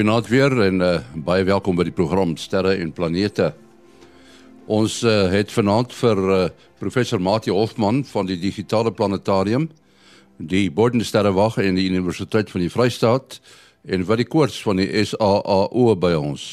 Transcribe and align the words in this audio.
goeienaand 0.00 0.28
weer 0.32 0.54
en 0.64 0.80
uh, 0.80 0.90
baie 1.12 1.42
welkom 1.44 1.76
by 1.76 1.84
die 1.84 1.92
program 1.92 2.30
Sterre 2.40 2.70
en 2.80 2.88
Planete. 2.96 3.50
Ons 4.64 5.02
uh, 5.04 5.26
het 5.28 5.52
vanaand 5.52 5.92
vir 5.92 6.22
uh, 6.24 6.38
professor 6.80 7.20
Mati 7.20 7.52
Hofman 7.52 7.98
van 8.08 8.30
die 8.30 8.38
Digitale 8.40 8.94
Planetarium, 8.96 9.66
die 10.38 10.70
Bodensterrewag 10.72 11.58
en 11.60 11.76
die 11.76 11.84
Universiteit 11.92 12.48
van 12.48 12.64
die 12.64 12.72
Vrystaat 12.72 13.42
en 13.84 14.08
wat 14.08 14.22
die 14.22 14.28
koers 14.30 14.56
van 14.64 14.80
die 14.80 14.88
SAAO 15.04 15.92
by 16.00 16.14
ons. 16.16 16.48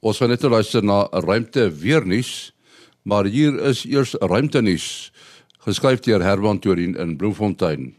Ons 0.00 0.24
gaan 0.24 0.32
net 0.32 0.48
luister 0.48 0.80
na 0.80 1.02
ruimte 1.12 1.68
weer 1.84 2.08
nuus, 2.08 2.54
maar 3.04 3.28
hier 3.28 3.60
is 3.74 3.84
eers 3.84 4.16
ruimte 4.24 4.64
nuus 4.64 5.10
geskryf 5.68 6.00
deur 6.08 6.24
Herman 6.24 6.64
Torin 6.64 6.96
in 6.96 7.18
Bloemfontein. 7.20 7.90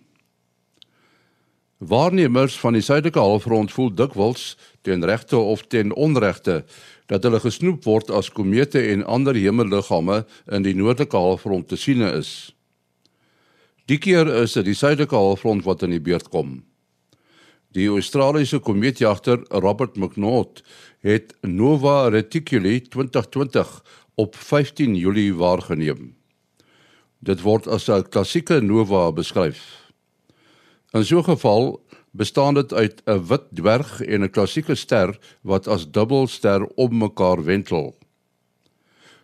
Waarnemers 1.82 2.60
van 2.62 2.76
die 2.78 2.84
suidelike 2.86 3.20
halfrond 3.20 3.72
voel 3.74 3.90
dikwels 3.98 4.52
ten 4.86 5.02
regte 5.06 5.38
of 5.38 5.64
ten 5.66 5.90
onregte 5.98 6.60
dat 7.10 7.24
hulle 7.26 7.40
gesnoep 7.42 7.88
word 7.90 8.12
as 8.14 8.30
komete 8.30 8.84
en 8.92 9.02
ander 9.10 9.34
hemelliggame 9.34 10.20
in 10.54 10.62
die 10.62 10.76
noordelike 10.78 11.18
halfrond 11.18 11.72
te 11.72 11.80
sien 11.82 12.06
is. 12.06 12.54
Die 13.90 13.98
keer 13.98 14.30
is 14.44 14.54
dit 14.54 14.70
die 14.70 14.78
suidelike 14.78 15.18
halfrond 15.18 15.66
wat 15.66 15.82
in 15.82 15.98
die 15.98 16.04
beurt 16.04 16.30
kom. 16.30 16.60
Die 17.74 17.90
Australiese 17.90 18.62
komeetjagter 18.62 19.42
Robert 19.50 19.98
McNaught 19.98 20.62
het 21.02 21.34
Nova 21.42 22.12
Reticuli 22.14 22.78
2020 22.94 23.78
op 24.22 24.36
15 24.38 24.96
Julie 25.02 25.34
waargeneem. 25.34 26.14
Dit 27.26 27.42
word 27.42 27.68
as 27.68 27.90
'n 27.90 28.06
klassieke 28.10 28.62
nova 28.62 29.12
beskryf. 29.12 29.81
In 30.92 31.06
so 31.06 31.18
'n 31.18 31.24
geval 31.24 31.86
bestaan 32.12 32.54
dit 32.54 32.74
uit 32.74 33.02
'n 33.06 33.26
wit 33.26 33.44
dwerg 33.54 34.02
en 34.02 34.24
'n 34.24 34.30
klassieke 34.30 34.76
ster 34.76 35.20
wat 35.42 35.68
as 35.68 35.92
dubbelster 35.92 36.68
om 36.76 36.98
mekaar 36.98 37.44
wentel. 37.44 37.96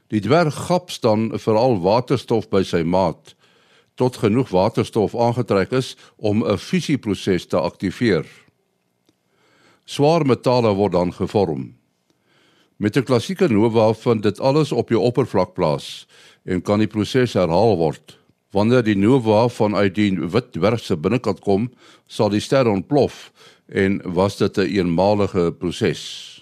Die 0.08 0.22
dwerg 0.22 0.56
gaps 0.56 1.00
dan 1.00 1.40
veral 1.40 1.80
waterstof 1.80 2.50
by 2.50 2.64
sy 2.64 2.84
maat 2.84 3.36
tot 3.95 4.18
genoeg 4.18 4.50
waterstof 4.50 5.16
aangetrek 5.16 5.72
is 5.72 5.98
om 6.16 6.45
'n 6.45 6.58
fusieproses 6.58 7.45
te 7.45 7.60
aktiveer. 7.60 8.26
Swaar 9.86 10.26
metale 10.26 10.73
word 10.73 10.92
dan 10.92 11.14
gevorm. 11.14 11.76
Met 12.78 12.95
'n 12.98 13.04
klassieke 13.04 13.48
nova 13.48 13.94
vind 13.94 14.23
dit 14.23 14.40
alles 14.40 14.72
op 14.72 14.88
die 14.88 15.00
oppervlak 15.00 15.54
plaas 15.54 16.08
en 16.45 16.62
kan 16.62 16.80
die 16.80 16.88
proses 16.88 17.34
herhaal 17.34 17.78
word. 17.78 18.17
Wanneer 18.56 18.84
die 18.84 18.95
nova 18.95 19.48
vanuit 19.52 19.95
die 19.95 20.12
wit 20.16 20.53
dwerg 20.56 20.80
se 20.80 20.95
binnekant 20.95 21.42
kom, 21.44 21.70
sal 22.08 22.30
die 22.30 22.44
ster 22.44 22.67
ontplof 22.67 23.31
en 23.67 24.02
was 24.04 24.38
dit 24.38 24.58
'n 24.58 24.62
een 24.62 24.76
eenmalige 24.76 25.52
proses. 25.52 26.38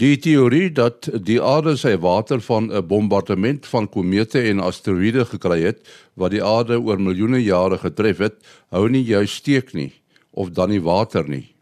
Die 0.00 0.16
teorie 0.16 0.70
dat 0.72 1.04
die 1.20 1.36
aarde 1.36 1.76
sy 1.76 1.98
water 2.00 2.40
van 2.40 2.72
'n 2.72 2.86
bombardement 2.86 3.66
van 3.66 3.88
komete 3.88 4.40
en 4.40 4.60
asteroïde 4.60 5.24
gekry 5.24 5.60
het 5.62 5.84
wat 6.14 6.30
die 6.30 6.44
aarde 6.44 6.80
oor 6.80 7.00
miljoene 7.00 7.42
jare 7.42 7.78
getref 7.78 8.18
het, 8.18 8.34
hou 8.70 8.88
nie 8.88 9.04
juist 9.04 9.34
steek 9.34 9.74
nie 9.74 9.92
of 10.30 10.50
dan 10.50 10.70
nie 10.70 10.80
water 10.80 11.28
nie. 11.28 11.54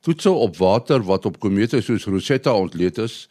Toetse 0.00 0.30
op 0.30 0.56
water 0.56 1.02
wat 1.02 1.26
op 1.26 1.40
komete 1.40 1.80
soos 1.80 2.04
Rosetta 2.04 2.52
ontleed 2.52 2.98
is 2.98 3.28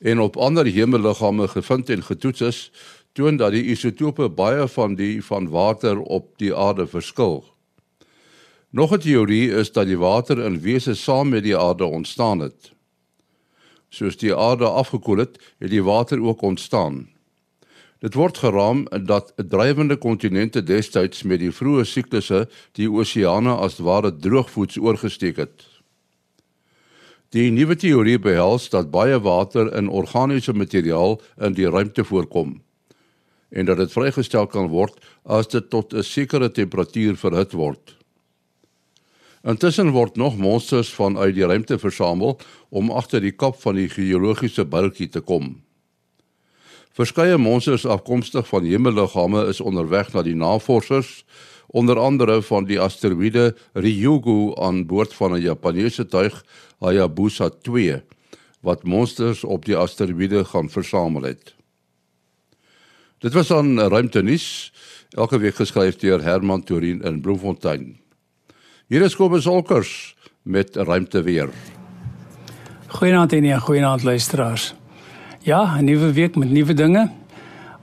en 0.00 0.20
op 0.20 0.36
ander 0.36 0.66
hemelliggame 0.66 1.48
gevind 1.48 1.90
en 1.90 2.02
getoets 2.02 2.40
is, 2.40 2.70
toon 3.12 3.36
dat 3.36 3.52
die 3.52 3.64
isotope 3.72 4.28
baie 4.28 4.66
van 4.68 4.94
die 4.94 5.18
van 5.24 5.48
water 5.50 5.98
op 6.00 6.32
die 6.38 6.54
aarde 6.54 6.86
verskil. 6.86 7.44
Nog 8.70 8.92
'n 8.92 8.98
teorie 8.98 9.50
is 9.50 9.72
dat 9.72 9.86
die 9.86 9.98
water 9.98 10.38
in 10.38 10.60
wese 10.60 10.94
saam 10.94 11.28
met 11.28 11.42
die 11.42 11.56
aarde 11.56 11.84
ontstaan 11.84 12.38
het. 12.38 12.72
Soos 13.88 14.16
die 14.16 14.36
aarde 14.36 14.64
afgekoel 14.64 15.16
het, 15.16 15.38
het 15.58 15.70
die 15.70 15.82
water 15.82 16.22
ook 16.22 16.42
ontstaan. 16.42 17.08
Dit 17.98 18.14
word 18.14 18.38
geraam 18.38 18.86
dat 19.04 19.32
drywende 19.36 19.96
kontinente 19.96 20.62
destyds 20.62 21.22
met 21.22 21.38
die 21.38 21.50
vroeë 21.50 21.84
siklusse 21.84 22.48
die 22.72 22.90
oseane 22.90 23.50
as 23.50 23.78
ware 23.78 24.16
droogvoets 24.16 24.78
oorgesteek 24.78 25.36
het. 25.36 25.66
Die 27.28 27.50
nuwe 27.50 27.76
teorie 27.76 28.18
behels 28.18 28.68
dat 28.68 28.90
baie 28.90 29.20
water 29.20 29.74
in 29.74 29.88
organiese 29.88 30.52
materiaal 30.52 31.20
in 31.36 31.52
die 31.52 31.70
ruimte 31.70 32.04
voorkom 32.04 32.62
en 33.50 33.66
dat 33.66 33.76
dit 33.76 33.92
vrygestel 33.92 34.46
kan 34.46 34.68
word 34.70 34.98
as 35.24 35.48
dit 35.48 35.70
tot 35.70 35.94
'n 35.94 36.02
sekere 36.02 36.50
temperatuur 36.50 37.16
verhit 37.16 37.52
word. 37.52 37.96
Intussen 39.42 39.90
word 39.90 40.16
nog 40.16 40.36
monsters 40.36 40.92
vanuit 40.92 41.34
die 41.34 41.46
ruimte 41.46 41.78
versamel 41.78 42.38
om 42.68 42.90
agter 42.90 43.20
die 43.20 43.32
kap 43.32 43.60
van 43.60 43.74
die 43.74 43.88
geologiese 43.88 44.64
bultjie 44.64 45.08
te 45.08 45.20
kom. 45.20 45.62
Verskeie 46.92 47.38
monsters 47.38 47.86
afkomstig 47.86 48.48
van 48.48 48.64
hemelliggame 48.64 49.46
is 49.48 49.60
onderweg 49.60 50.12
na 50.12 50.22
die 50.22 50.34
navorsers, 50.34 51.24
onder 51.66 51.98
andere 51.98 52.42
van 52.42 52.66
die 52.66 52.80
asteroïde 52.80 53.54
Ryugu 53.72 54.52
aan 54.60 54.86
boord 54.86 55.14
van 55.14 55.32
'n 55.32 55.40
Japannese 55.40 56.06
tuig 56.06 56.44
Hayabusa 56.80 57.48
2 57.62 58.02
wat 58.60 58.84
monsters 58.84 59.44
op 59.44 59.64
die 59.64 59.76
asteroïde 59.76 60.44
gaan 60.44 60.68
versamel 60.70 61.22
het. 61.22 61.54
Dit 63.20 63.34
was 63.36 63.50
aan 63.52 63.76
Ruimte 63.80 64.22
nuus 64.22 64.72
elke 65.12 65.36
week 65.38 65.58
geskryf 65.60 65.98
deur 66.00 66.22
Herman 66.24 66.62
Torin 66.64 67.02
in 67.04 67.18
Bloemfontein. 67.20 67.98
Hier 68.88 69.02
is 69.04 69.16
Kobus 69.16 69.44
Olkers 69.46 70.14
met 70.42 70.76
Ruimte 70.76 71.20
weer. 71.22 71.50
Goeienaand 72.86 73.32
en 73.32 73.60
goeienaand 73.60 74.02
luisteraars. 74.02 74.74
Ja, 75.42 75.76
'n 75.76 75.84
nuwe 75.84 76.12
week 76.12 76.36
met 76.36 76.50
nuwe 76.50 76.74
dinge. 76.74 77.10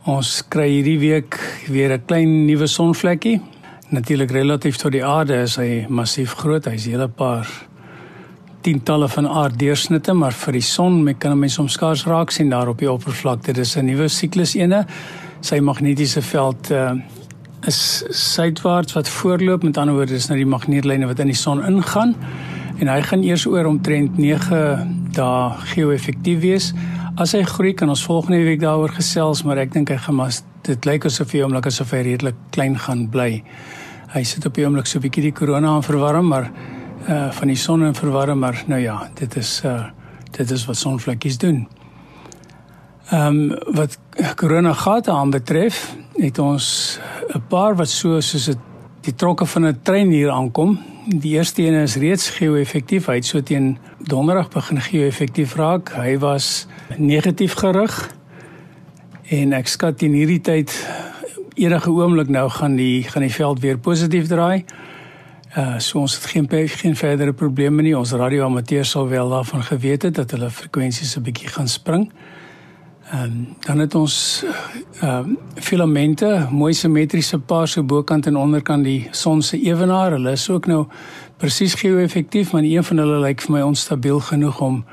Ons 0.06 0.48
kry 0.48 0.70
hierdie 0.70 1.00
week 1.00 1.38
weer 1.68 1.94
'n 1.94 2.06
klein 2.06 2.46
nuwe 2.46 2.68
sonvlekkie. 2.68 3.42
Natuurlik 3.90 4.32
relatief 4.32 4.76
tot 4.76 4.92
die 4.92 5.06
aarde 5.06 5.42
is 5.42 5.56
hy 5.56 5.86
massief 5.90 6.34
groot. 6.34 6.66
Hy's 6.66 6.86
'n 6.86 6.90
hele 6.90 7.08
paar 7.08 7.68
tientalle 8.62 9.08
van 9.08 9.28
aarddeursnitte, 9.28 10.14
maar 10.14 10.34
vir 10.34 10.54
die 10.54 10.62
son, 10.62 11.04
men 11.04 11.18
kan 11.18 11.40
mense 11.40 11.56
soms 11.56 11.74
skaars 11.74 12.06
raak 12.06 12.32
sien 12.32 12.50
daar 12.50 12.68
op 12.68 12.80
die 12.80 12.92
oppervlakte. 12.92 13.54
Dit 13.54 13.58
is 13.58 13.78
'n 13.78 13.86
nuwe 13.86 14.08
siklus 14.08 14.56
ene 14.56 14.86
sy 15.42 15.60
magnetiese 15.60 16.22
veld 16.22 16.72
uh, 16.72 16.94
is 17.68 18.04
suidwaarts 18.10 18.94
wat 18.94 19.10
voorloop. 19.10 19.64
Met 19.64 19.78
ander 19.78 19.96
woorde 19.96 20.16
is 20.16 20.28
nou 20.28 20.38
die 20.38 20.50
magneetlyne 20.50 21.08
wat 21.10 21.20
in 21.20 21.32
die 21.32 21.38
son 21.38 21.64
ingaan. 21.66 22.16
En 22.78 22.88
hy 22.88 23.02
gaan 23.02 23.24
eers 23.26 23.46
oor 23.50 23.66
omtrent 23.66 24.18
9 24.18 24.60
dae 25.18 25.50
geo-effektief 25.74 26.40
wees. 26.44 26.72
As 27.18 27.34
hy 27.34 27.42
groei 27.50 27.74
kan 27.74 27.90
ons 27.90 28.04
volgende 28.06 28.44
week 28.46 28.62
daaroor 28.62 28.94
gesels 28.94 29.42
maar 29.44 29.58
ek 29.58 29.74
dink 29.74 29.90
hy 29.90 29.98
gaan 30.04 30.20
maar 30.20 30.36
dit 30.68 30.86
lyk 30.86 31.08
asof 31.10 31.34
hy 31.34 31.42
oomlik 31.42 31.70
asof 31.70 31.96
hy 31.96 32.04
redelik 32.06 32.38
klein 32.54 32.78
gaan 32.78 33.08
bly. 33.10 33.42
Hy 34.14 34.24
sit 34.24 34.46
op 34.46 34.54
die 34.54 34.66
oomblik 34.66 34.86
so 34.86 35.00
'n 35.00 35.02
bietjie 35.08 35.24
die 35.30 35.34
korona 35.34 35.74
aan 35.76 35.84
verwarm 35.84 36.28
maar 36.28 36.52
uh 37.08 37.32
van 37.32 37.48
die 37.48 37.58
son 37.58 37.84
en 37.84 37.96
verwarm 37.96 38.40
maar 38.40 38.64
nou 38.68 38.80
ja 38.80 39.10
dit 39.16 39.36
is 39.36 39.62
uh 39.66 39.90
dit 40.38 40.52
is 40.52 40.66
wat 40.66 40.78
sonvlekkies 40.78 41.38
doen. 41.38 41.68
Ehm 43.10 43.52
um, 43.52 43.58
wat 43.74 43.98
corona 44.36 44.74
gate 44.74 45.12
aanbetref, 45.12 45.96
het 46.16 46.40
ons 46.40 47.00
'n 47.34 47.44
paar 47.48 47.76
wat 47.76 47.90
so 47.90 48.20
soos 48.20 48.46
dit 48.46 48.58
die 49.02 49.16
trokke 49.16 49.46
van 49.46 49.66
'n 49.68 49.80
trein 49.82 50.10
hier 50.10 50.30
aankom. 50.30 50.80
Die 51.08 51.32
eerste 51.32 51.62
een 51.62 51.74
is 51.74 51.96
reeds 51.96 52.30
geo-effektief. 52.30 53.06
Hy 53.06 53.16
het 53.16 53.26
so 53.26 53.44
teen 53.44 53.78
donderdag 54.00 54.50
begin 54.50 54.82
geo-effektief 54.82 55.56
raak. 55.56 55.94
Hy 55.96 56.18
was 56.18 56.68
negatief 56.98 57.54
gerig. 57.54 58.16
En 59.30 59.54
ek 59.54 59.68
skat 59.68 60.02
in 60.02 60.12
hierdie 60.12 60.42
tyd 60.42 60.88
enige 61.56 61.90
oomblik 61.90 62.28
nou 62.28 62.50
gaan 62.50 62.76
die 62.76 63.04
gaan 63.04 63.22
die 63.22 63.34
veld 63.34 63.60
weer 63.60 63.78
positief 63.78 64.28
draai. 64.28 64.66
Uh 65.58 65.80
so 65.80 66.00
ons 66.00 66.16
het 66.16 66.26
geen 66.26 66.48
geen 66.50 66.96
verdere 66.96 67.34
probleme 67.34 67.82
nie. 67.82 67.98
Ons 67.98 68.12
radioamateurs 68.12 68.90
sal 68.90 69.08
wel 69.08 69.30
daarvan 69.30 69.64
geweet 69.64 70.02
het 70.02 70.16
dat 70.16 70.32
hulle 70.32 70.50
frekwensies 70.50 71.18
'n 71.18 71.22
bietjie 71.22 71.48
gaan 71.48 71.68
spring. 71.68 72.12
Ehm 73.12 73.24
um, 73.24 73.56
dan 73.60 73.80
het 73.80 73.96
ons 73.96 74.44
ehm 75.00 75.18
um, 75.18 75.38
filamente, 75.56 76.48
mooi 76.52 76.74
simmetriese 76.74 77.40
paar 77.40 77.68
so 77.68 77.84
bokant 77.84 78.26
en 78.26 78.36
onderkant 78.38 78.84
die 78.84 79.08
son 79.12 79.42
se 79.42 79.62
ewenaar. 79.62 80.12
Hulle 80.12 80.32
is 80.32 80.50
ook 80.50 80.66
nou 80.66 80.86
presies 81.38 81.74
geo-effektief, 81.74 82.52
maar 82.52 82.62
een 82.62 82.84
van 82.84 82.98
hulle 82.98 83.20
lyk 83.20 83.42
vir 83.42 83.52
my 83.52 83.62
onstabiel 83.62 84.20
genoeg 84.20 84.60
om 84.60 84.86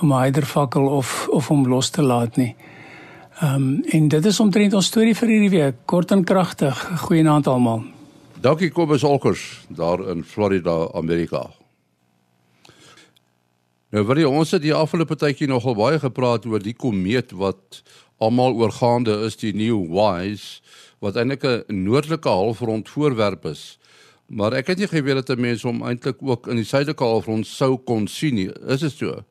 om 0.00 0.12
'n 0.12 0.20
hydervakkel 0.22 0.86
of 0.86 1.28
of 1.28 1.50
om 1.50 1.68
los 1.68 1.90
te 1.90 2.02
laat 2.02 2.36
nie. 2.36 2.54
Ehm 3.40 3.54
um, 3.54 3.82
en 3.84 4.08
dit 4.08 4.24
is 4.24 4.40
omtrent 4.40 4.74
ons 4.74 4.86
storie 4.86 5.16
vir 5.16 5.28
hierdie 5.28 5.50
week. 5.50 5.74
Kort 5.84 6.10
en 6.10 6.24
kragtig. 6.24 6.90
Goeienaand 6.96 7.46
almal. 7.46 7.82
Dankie 8.40 8.70
Kobus 8.70 9.02
Olkers 9.04 9.66
daar 9.68 10.08
in 10.08 10.24
Florida, 10.24 10.88
Amerika. 10.92 11.50
Nou 13.90 14.04
vir 14.06 14.26
ons 14.28 14.50
het 14.50 14.62
die 14.62 14.74
afgelope 14.74 15.16
tydjie 15.16 15.48
nogal 15.48 15.74
baie 15.74 15.98
gepraat 15.98 16.46
oor 16.46 16.62
die 16.62 16.76
komeet 16.76 17.32
wat 17.32 17.82
almal 18.18 18.54
oorgaande 18.54 19.24
is 19.26 19.36
die 19.36 19.52
New 19.52 19.88
WISE 19.90 20.60
wat 21.00 21.16
eintlik 21.16 21.44
'n 21.44 21.64
noordelike 21.84 22.28
halfrond 22.28 22.88
voorwerp 22.88 23.44
is 23.44 23.80
Maar 24.30 24.54
ek 24.60 24.68
het 24.70 24.78
nie 24.78 24.86
geweet 24.86 25.26
dat 25.26 25.42
mense 25.42 25.66
hom 25.66 25.82
eintlik 25.82 26.20
ook 26.22 26.46
in 26.52 26.60
die 26.60 26.66
suidelike 26.66 27.02
halfrond 27.02 27.46
sou 27.50 27.74
kon 27.82 28.06
sien 28.06 28.36
nie. 28.38 28.46
Is 28.70 28.84
dit 28.84 28.94
so? 28.94 29.24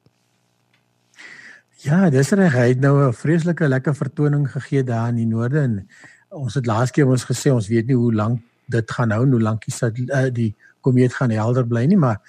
Ja, 1.86 2.10
dis 2.12 2.34
reg. 2.36 2.52
Hy 2.52 2.68
het 2.74 2.82
nou 2.84 3.08
'n 3.08 3.14
vreeslike 3.16 3.68
lekker 3.68 3.96
vertoning 3.96 4.52
gegee 4.52 4.84
daar 4.84 5.10
in 5.10 5.16
die 5.16 5.26
noorde 5.26 5.60
en 5.60 5.88
ons 6.30 6.54
het 6.54 6.66
laas 6.66 6.92
keer 6.92 7.08
ons 7.08 7.24
gesê 7.24 7.52
ons 7.52 7.68
weet 7.68 7.88
nie 7.88 7.96
hoe 7.96 8.14
lank 8.14 8.42
dit 8.68 8.92
gaan 8.92 9.12
hou, 9.12 9.26
hoe 9.26 9.42
lank 9.42 9.64
die 9.66 10.06
uh, 10.12 10.28
die 10.34 10.56
komeet 10.82 11.14
gaan 11.14 11.30
helder 11.30 11.68
bly 11.68 11.86
nie, 11.86 11.98
maar 11.98 12.20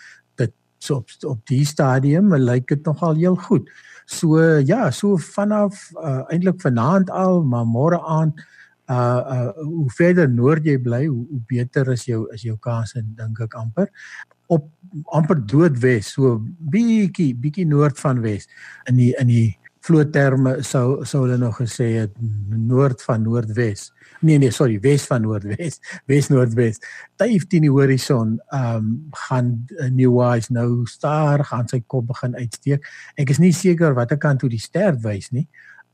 so 0.80 1.00
op 1.00 1.12
op 1.28 1.40
die 1.50 1.64
stadium 1.68 2.32
lyk 2.34 2.68
dit 2.72 2.86
nogal 2.88 3.18
heel 3.20 3.36
goed. 3.36 3.68
So 4.10 4.40
ja, 4.66 4.90
so 4.90 5.16
vanaf 5.16 5.90
uh, 6.00 6.24
eintlik 6.32 6.60
vanaand 6.64 7.10
al, 7.10 7.44
maar 7.44 7.68
môre 7.68 8.00
aand 8.00 8.40
uh 8.90 9.22
uh 9.34 9.52
hoe 9.62 9.90
verder 9.94 10.26
noord 10.28 10.66
jy 10.66 10.78
bly, 10.82 11.04
hoe, 11.06 11.26
hoe 11.30 11.42
beter 11.46 11.92
is 11.92 12.08
jou 12.08 12.24
is 12.34 12.42
jou 12.42 12.56
kans 12.58 12.96
en 12.98 13.12
dink 13.18 13.38
ek 13.46 13.54
amper 13.54 13.86
op 14.50 14.66
amper 15.14 15.38
doodwes, 15.46 16.10
so 16.16 16.40
bietjie 16.72 17.30
bietjie 17.38 17.68
noord 17.70 18.00
van 18.02 18.18
wes 18.24 18.48
in 18.90 18.98
die 18.98 19.12
in 19.20 19.30
die 19.30 19.48
vlootterme 19.86 20.58
sou 20.66 21.04
sou 21.08 21.22
hulle 21.24 21.38
nog 21.40 21.60
gesê 21.62 21.92
het 22.00 22.16
noord 22.50 23.02
van 23.06 23.22
noordwes. 23.24 23.90
Nee 24.20 24.38
nee, 24.38 24.50
sorry, 24.52 24.76
wes 24.84 25.06
van 25.08 25.22
noordwes, 25.24 25.78
wes 26.10 26.28
noordwes. 26.28 26.80
Duif 27.20 27.46
teen 27.48 27.64
die 27.64 27.72
horison, 27.72 28.36
ehm 28.52 28.76
um, 28.76 28.90
gaan 29.26 29.48
uh, 29.78 29.88
New 29.88 30.12
Wise 30.18 30.52
nou 30.52 30.84
staar 30.88 31.44
gaan 31.48 31.68
sy 31.70 31.80
kop 31.86 32.10
begin 32.10 32.36
uitsteek. 32.36 32.84
Ek 33.16 33.32
is 33.32 33.40
nie 33.40 33.52
seker 33.56 33.96
watter 33.96 34.20
kant 34.20 34.44
toe 34.44 34.50
die 34.52 34.60
ster 34.60 34.98
wys 35.06 35.30
nie. 35.32 35.46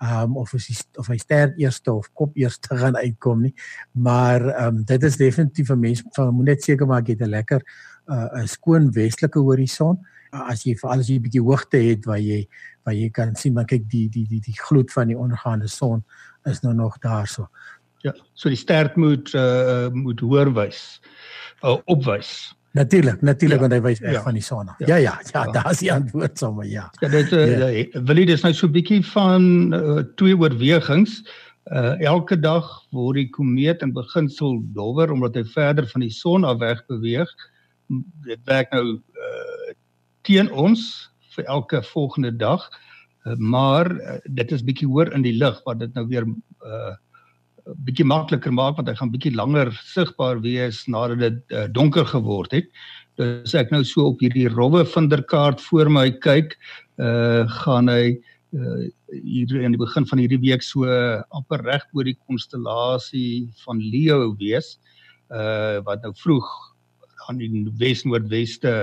Ehm 0.03 0.33
um, 0.33 0.37
of 0.43 0.57
is 0.59 0.67
die, 0.73 0.79
of 0.99 1.07
hy 1.13 1.21
ster 1.23 1.55
eerste 1.55 1.95
of 1.95 2.11
kop 2.19 2.35
eerste 2.37 2.75
gaan 2.83 2.99
uitkom 2.99 3.47
nie. 3.47 3.55
Maar 3.95 4.49
ehm 4.51 4.81
um, 4.81 4.85
dit 4.91 5.07
is 5.07 5.23
definitief 5.23 5.71
'n 5.71 5.81
mens 5.81 6.03
moet 6.19 6.51
net 6.51 6.63
seker 6.67 6.87
maak 6.87 7.07
jy 7.07 7.15
het 7.15 7.23
'n 7.23 7.31
lekker 7.31 7.63
uh, 8.11 8.43
'n 8.43 8.47
skoon 8.47 8.91
westelike 8.91 9.39
horison. 9.39 10.03
As 10.31 10.67
jy 10.67 10.75
veral 10.75 10.99
as 10.99 11.09
jy 11.09 11.17
'n 11.17 11.23
bietjie 11.23 11.47
hoogte 11.47 11.79
het 11.79 12.05
waar 12.05 12.21
jy 12.21 12.49
waar 12.83 12.95
jy 12.95 13.11
kan 13.11 13.35
sien 13.35 13.55
maar 13.55 13.67
kyk 13.67 13.89
die 13.91 14.09
die 14.09 14.27
die 14.27 14.41
die 14.41 14.59
gloed 14.59 14.93
van 14.93 15.07
die 15.07 15.19
ondergaande 15.19 15.69
son 15.69 16.05
is 16.47 16.63
nou 16.63 16.75
nog 16.75 16.99
daarso. 16.99 17.49
Ja, 18.07 18.15
so 18.39 18.53
die 18.53 18.61
ster 18.61 18.93
moet 18.95 19.33
uh 19.35 19.89
moet 19.95 20.23
hoor 20.23 20.53
wys. 20.55 21.01
Uh, 21.65 21.79
opwys. 21.91 22.53
Natuurlik, 22.77 23.23
natuurlik 23.25 23.57
ja, 23.57 23.63
want 23.65 23.73
hy 23.73 23.81
wys 23.81 24.01
weg 24.05 24.19
ja, 24.19 24.23
van 24.23 24.37
die 24.37 24.45
son 24.45 24.69
af. 24.69 24.79
Ja, 24.79 24.87
ja, 24.87 24.97
ja, 25.01 25.15
ja, 25.33 25.45
ja. 25.47 25.53
daar's 25.53 25.81
die 25.81 25.93
antwoord 25.93 26.39
sommer 26.39 26.69
ja. 26.69 26.85
Ja, 27.01 27.09
dit 27.09 27.33
uh, 27.33 27.45
ja. 27.57 28.03
wil 28.05 28.21
jy 28.21 28.27
dis 28.29 28.45
nou 28.45 28.53
so 28.53 28.69
'n 28.69 28.75
bietjie 28.75 29.01
van 29.15 29.49
uh, 29.75 30.05
twee 30.21 30.37
oorwegings. 30.37 31.23
Uh 31.73 31.97
elke 32.05 32.37
dag 32.39 32.67
word 32.95 33.17
die 33.19 33.31
komeet 33.33 33.83
in 33.83 33.97
beginsel 33.97 34.61
dowwer 34.77 35.11
omdat 35.11 35.35
hy 35.35 35.45
verder 35.55 35.89
van 35.91 36.05
die 36.05 36.13
son 36.13 36.45
af 36.45 36.61
weg 36.61 36.85
beweeg. 36.87 37.33
Dit 38.29 38.45
werk 38.45 38.71
nou 38.71 39.01
uh 39.01 39.73
teen 40.29 40.53
ons 40.53 41.11
vir 41.35 41.45
elke 41.45 41.83
volgende 41.83 42.37
dag. 42.37 42.69
Uh, 43.25 43.35
maar 43.41 43.91
uh, 43.91 44.21
dit 44.25 44.53
is 44.53 44.63
bietjie 44.63 44.89
hoër 44.89 45.15
in 45.17 45.25
die 45.25 45.39
lug 45.39 45.59
wat 45.65 45.81
dit 45.81 45.95
nou 45.95 46.07
weer 46.07 46.29
uh 46.61 46.95
bietjie 47.87 48.07
makliker 48.07 48.55
maak 48.55 48.79
want 48.79 48.89
hy 48.91 48.95
gaan 48.99 49.13
bietjie 49.13 49.35
langer 49.35 49.73
sigbaar 49.83 50.41
wees 50.45 50.85
nadat 50.91 51.23
dit 51.23 51.57
uh, 51.57 51.67
donker 51.75 52.07
geword 52.07 52.55
het. 52.55 52.71
Dus 53.17 53.55
ek 53.57 53.73
nou 53.73 53.83
so 53.87 54.11
op 54.13 54.21
hierdie 54.21 54.49
rowwe 54.53 54.85
vinderkaart 54.87 55.63
voor 55.65 55.91
my 55.91 56.11
kyk, 56.25 56.57
uh 57.03 57.45
gaan 57.63 57.89
hy 57.93 58.17
uh 58.57 58.87
hier 59.07 59.63
in 59.63 59.75
die 59.75 59.81
begin 59.81 60.07
van 60.09 60.19
hierdie 60.19 60.41
week 60.43 60.65
so 60.65 60.85
amper 61.37 61.63
reg 61.65 61.85
oor 61.95 62.05
die 62.05 62.17
konstellasie 62.27 63.49
van 63.65 63.81
Leo 63.81 64.35
wees. 64.41 64.77
Uh 65.33 65.83
wat 65.87 66.05
nou 66.05 66.13
vroeg 66.19 66.47
aan 67.27 67.41
die 67.41 67.67
wes-noordweste 67.81 68.75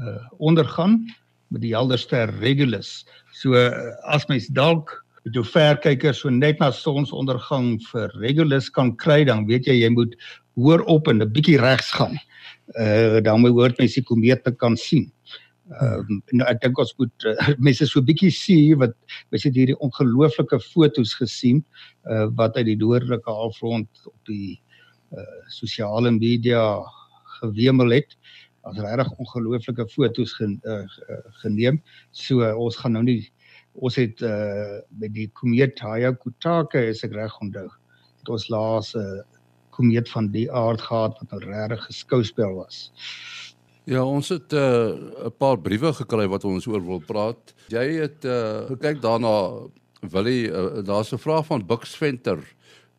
uh 0.00 0.18
ondergaan 0.38 1.04
met 1.52 1.62
die 1.62 1.74
helderster 1.76 2.32
Regulus. 2.40 3.04
So 3.36 3.54
as 4.08 4.26
mens 4.30 4.48
dalk 4.48 5.05
met 5.26 5.34
jou 5.34 5.42
verkyker 5.42 6.14
so 6.14 6.30
net 6.30 6.60
na 6.62 6.70
sonsondergang 6.70 7.76
vir 7.90 8.12
Regulus 8.22 8.68
kan 8.70 8.92
kry, 8.94 9.24
dan 9.26 9.42
weet 9.48 9.66
jy 9.66 9.80
jy 9.80 9.90
moet 9.90 10.14
hoor 10.54 10.84
op 10.86 11.08
en 11.10 11.22
'n 11.22 11.32
bietjie 11.32 11.58
regs 11.58 11.90
gaan. 11.90 12.14
Uh 12.78 13.18
dan 13.20 13.40
moet 13.40 13.78
mens 13.78 13.94
die 13.94 14.06
komete 14.06 14.54
kan 14.54 14.76
sien. 14.76 15.10
Ehm 15.66 16.06
uh, 16.06 16.20
nou 16.30 16.46
ek 16.46 16.60
dink 16.62 16.78
ons 16.78 16.94
moet 16.98 17.24
uh, 17.26 17.34
mense 17.66 17.86
so 17.86 18.00
bietjie 18.00 18.30
sien 18.30 18.78
wat 18.78 18.94
mens 19.30 19.42
het 19.42 19.54
hierdie 19.54 19.78
ongelooflike 19.82 20.60
fotos 20.60 21.14
gesien 21.14 21.64
uh 22.06 22.28
wat 22.38 22.56
uit 22.56 22.66
die 22.66 22.78
noordelike 22.78 23.30
halfrond 23.30 23.88
op 24.06 24.20
die 24.30 24.60
uh 25.10 25.42
sosiale 25.48 26.10
media 26.10 26.78
gewemel 27.40 27.90
het. 27.90 28.14
As 28.62 28.78
regtig 28.78 29.10
ongelooflike 29.18 29.88
foto's 29.90 30.32
gen, 30.38 30.60
uh, 30.62 30.86
geneem. 31.42 31.82
So 32.10 32.42
uh, 32.42 32.54
ons 32.58 32.76
gaan 32.76 32.92
nou 32.92 33.02
nie 33.02 33.26
ons 33.76 33.96
het 33.96 34.20
uh, 34.20 34.80
met 34.88 35.12
die 35.14 35.28
komeet 35.32 35.80
Hayakutake 35.80 36.88
is 36.90 37.04
ek 37.04 37.12
reg 37.12 37.40
onthou. 37.40 37.68
Het 38.18 38.28
ons 38.28 38.48
laas 38.48 38.94
'n 38.94 38.98
uh, 38.98 39.22
komeet 39.76 40.08
van 40.08 40.30
die 40.32 40.48
aard 40.52 40.80
gehad 40.80 41.18
wat 41.20 41.30
nou 41.30 41.40
regtig 41.44 41.84
geskouspel 41.84 42.54
was. 42.54 42.90
Ja, 43.84 44.02
ons 44.04 44.28
het 44.28 44.52
'n 44.52 44.56
uh, 44.56 45.30
paar 45.38 45.58
briewe 45.58 45.92
gekry 45.92 46.26
wat 46.28 46.44
ons 46.44 46.66
oor 46.66 46.82
wil 46.82 47.00
praat. 47.00 47.54
Jy 47.68 47.86
het 48.00 48.24
uh, 48.24 48.66
gekyk 48.66 49.02
daarna 49.02 49.68
Willie, 50.00 50.50
uh, 50.50 50.82
daar's 50.82 51.12
'n 51.12 51.18
vraag 51.18 51.46
van 51.46 51.66
Buxventer. 51.66 52.38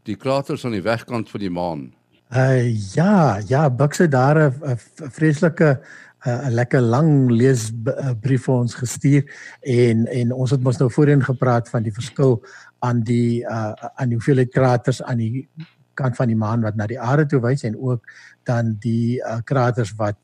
Die 0.03 0.15
kraters 0.15 0.65
aan 0.65 0.71
die 0.71 0.81
wegkant 0.81 1.29
van 1.29 1.39
die 1.39 1.49
maan. 1.49 1.93
Uh 2.31 2.93
ja, 2.93 3.41
ja, 3.47 3.69
Bukse 3.69 4.07
daar 4.07 4.51
'n 4.51 4.77
vreeslike 5.11 5.79
'n 6.25 6.53
lekker 6.53 6.81
lang 6.81 7.29
leesbrief 7.31 8.45
vir 8.45 8.55
ons 8.55 8.73
gestuur 8.75 9.23
en 9.61 10.07
en 10.07 10.31
ons 10.33 10.51
het 10.51 10.63
mos 10.63 10.79
nou 10.79 10.89
voorheen 10.91 11.23
gepraat 11.23 11.69
van 11.69 11.83
die 11.83 11.93
verskil 11.93 12.41
aan 12.79 13.03
die 13.03 13.43
uh 13.43 13.73
aan 13.95 14.09
die 14.09 14.17
hoeveelheid 14.17 14.51
kraters 14.51 15.03
aan 15.03 15.17
die 15.17 15.47
kant 15.93 16.15
van 16.15 16.27
die 16.27 16.37
maan 16.37 16.61
wat 16.61 16.75
na 16.75 16.87
die 16.89 16.99
aarde 17.01 17.25
toe 17.25 17.41
wys 17.41 17.63
en 17.63 17.77
ook 17.77 18.05
dan 18.43 18.75
die 18.83 19.19
uh, 19.21 19.41
kraters 19.43 19.93
wat 19.97 20.17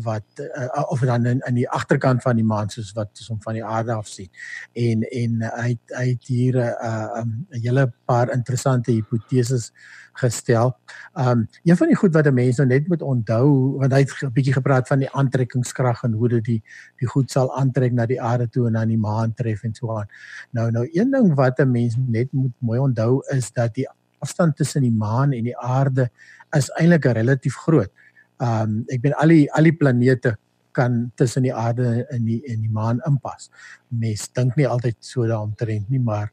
wat 0.00 0.24
uh, 0.38 0.84
of 0.88 1.00
dan 1.04 1.26
in, 1.26 1.40
in 1.48 1.56
die 1.58 1.68
agterkant 1.68 2.22
van 2.22 2.38
die 2.38 2.46
maan 2.46 2.70
soos 2.72 2.92
wat 2.96 3.10
ons 3.18 3.30
hom 3.32 3.40
van 3.42 3.58
die 3.58 3.64
aarde 3.66 3.92
af 3.92 4.08
sien. 4.08 4.30
En 4.72 5.02
en 5.04 5.42
hy 5.58 5.74
hy 5.96 6.04
het 6.12 6.28
hier 6.30 6.56
'n 6.56 6.74
uh, 6.90 7.20
um, 7.20 7.32
'n 7.50 7.62
hele 7.66 7.92
paar 8.06 8.32
interessante 8.32 8.92
hipoteses 8.92 9.72
gestel. 10.20 10.74
Um 11.18 11.46
een 11.64 11.76
van 11.76 11.90
die 11.90 11.96
goed 11.96 12.14
wat 12.14 12.26
'n 12.26 12.34
mens 12.34 12.56
nou 12.58 12.68
net 12.68 12.88
moet 12.88 13.02
onthou, 13.02 13.78
want 13.80 13.92
hy 13.92 14.00
het 14.04 14.12
'n 14.22 14.32
bietjie 14.32 14.52
gepraat 14.52 14.88
van 14.88 14.98
die 14.98 15.10
aantrekkingskrag 15.10 16.02
en 16.04 16.12
hoe 16.12 16.28
dit 16.28 16.44
die 16.44 16.62
die 17.00 17.08
goed 17.08 17.30
sal 17.30 17.48
aantrek 17.56 17.92
na 17.92 18.06
die 18.06 18.20
aarde 18.20 18.48
toe 18.48 18.66
en 18.66 18.72
dan 18.72 18.88
die 18.88 18.98
maan 18.98 19.34
tref 19.34 19.62
en 19.64 19.74
so 19.74 19.96
aan. 19.98 20.08
Nou 20.50 20.70
nou 20.70 20.88
een 20.92 21.10
ding 21.10 21.34
wat 21.34 21.60
'n 21.60 21.70
mens 21.70 21.96
net 21.96 22.32
moet 22.32 22.54
mooi 22.58 22.78
onthou 22.78 23.22
is 23.30 23.52
dat 23.52 23.74
die 23.74 23.88
afstand 24.18 24.56
tussen 24.56 24.82
die 24.82 24.92
maan 24.92 25.32
en 25.32 25.44
die 25.44 25.58
aarde 25.58 26.10
is 26.56 26.70
eintlik 26.70 27.04
relatief 27.04 27.54
groot. 27.54 27.90
Um 28.38 28.84
ek 28.88 29.00
ben 29.00 29.14
al 29.14 29.28
die 29.28 29.52
al 29.52 29.62
die 29.62 29.76
planete 29.76 30.36
kan 30.72 31.12
tussen 31.14 31.42
die 31.42 31.54
aarde 31.54 32.06
en 32.10 32.24
die 32.24 32.40
en 32.46 32.60
die 32.60 32.70
maan 32.70 33.00
inpas. 33.06 33.50
Mens 33.88 34.28
dink 34.32 34.56
nie 34.56 34.68
altyd 34.68 34.96
so 35.00 35.26
daaromtrent 35.26 35.90
nie, 35.90 36.00
maar 36.00 36.30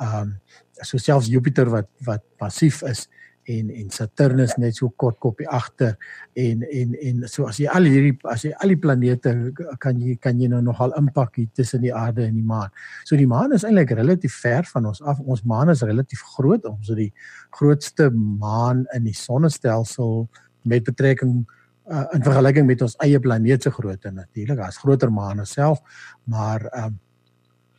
um 0.00 0.36
so 0.82 0.98
selfs 0.98 1.30
Jupiter 1.32 1.70
wat 1.72 1.88
wat 2.06 2.24
passief 2.40 2.82
is 2.82 3.06
en 3.46 3.70
en 3.70 3.90
Saturnus 3.94 4.56
net 4.58 4.76
so 4.76 4.90
kort 4.98 5.18
kopie 5.22 5.46
agter 5.48 5.94
en 6.34 6.62
en 6.66 6.94
en 7.08 7.26
so 7.30 7.46
as 7.46 7.60
jy 7.62 7.68
al 7.70 7.86
hierdie 7.88 8.14
as 8.32 8.44
jy 8.44 8.52
al 8.62 8.74
die 8.74 8.80
planete 8.82 9.34
kan 9.82 10.00
jy 10.02 10.16
kan 10.22 10.40
jy 10.40 10.50
nou 10.50 10.62
nogal 10.66 10.94
impak 10.98 11.38
hier 11.38 11.50
tussen 11.54 11.84
die 11.84 11.94
aarde 11.94 12.26
en 12.26 12.34
die 12.34 12.46
maan. 12.46 12.72
So 13.04 13.16
die 13.16 13.28
maan 13.30 13.54
is 13.54 13.64
eintlik 13.64 13.94
relatief 13.96 14.34
ver 14.42 14.66
van 14.72 14.90
ons 14.90 15.02
af. 15.02 15.20
Ons 15.22 15.44
maan 15.44 15.70
is 15.70 15.84
relatief 15.86 16.24
groot, 16.36 16.66
ons 16.66 16.90
is 16.90 16.98
die 16.98 17.12
grootste 17.54 18.10
maan 18.14 18.84
in 18.96 19.06
die 19.06 19.16
sonnestelsel 19.16 20.26
met 20.66 20.84
betrekking 20.84 21.44
uh, 21.90 22.04
in 22.14 22.24
vergelyking 22.26 22.66
met 22.66 22.82
ons 22.82 22.96
eie 23.04 23.20
planeet 23.22 23.62
se 23.62 23.72
grootte 23.74 24.10
natuurlik 24.10 24.62
as 24.66 24.78
groter 24.82 25.12
maan 25.12 25.44
self 25.46 25.82
maar 26.24 26.66
um, 26.74 26.96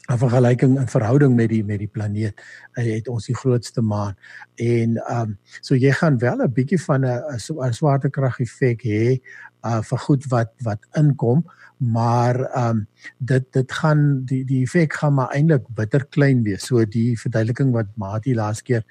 in 0.08 0.18
vergelyking 0.18 0.78
in 0.80 0.88
verhouding 0.88 1.36
met 1.36 1.50
die 1.50 1.64
met 1.68 1.80
die 1.80 1.92
planeet 1.92 2.40
uh, 2.78 2.84
het 2.84 3.08
ons 3.12 3.28
die 3.28 3.36
grootste 3.36 3.82
maan. 3.82 4.16
En 4.56 4.98
um, 5.12 5.38
so 5.62 5.76
jy 5.76 5.92
gaan 5.92 6.18
wel 6.18 6.44
'n 6.44 6.54
bietjie 6.54 6.82
van 6.82 7.06
'n 7.06 7.74
swaartekrag 7.74 8.40
effek 8.40 8.84
hê 8.84 9.20
uh, 9.66 9.82
vir 9.82 10.00
goed 10.00 10.28
wat 10.32 10.52
wat 10.64 10.80
inkom 10.96 11.44
maar 11.78 12.40
um, 12.58 12.88
dit 13.18 13.46
dit 13.54 13.72
gaan 13.72 14.26
die 14.26 14.44
die 14.46 14.64
effek 14.64 14.94
gaan 14.94 15.14
maar 15.14 15.34
eintlik 15.36 15.68
bitter 15.76 16.06
klein 16.06 16.44
wees. 16.44 16.66
So 16.66 16.86
die 16.86 17.20
verduideliking 17.20 17.72
wat 17.74 17.88
Mati 17.96 18.36
laas 18.36 18.62
keer 18.62 18.84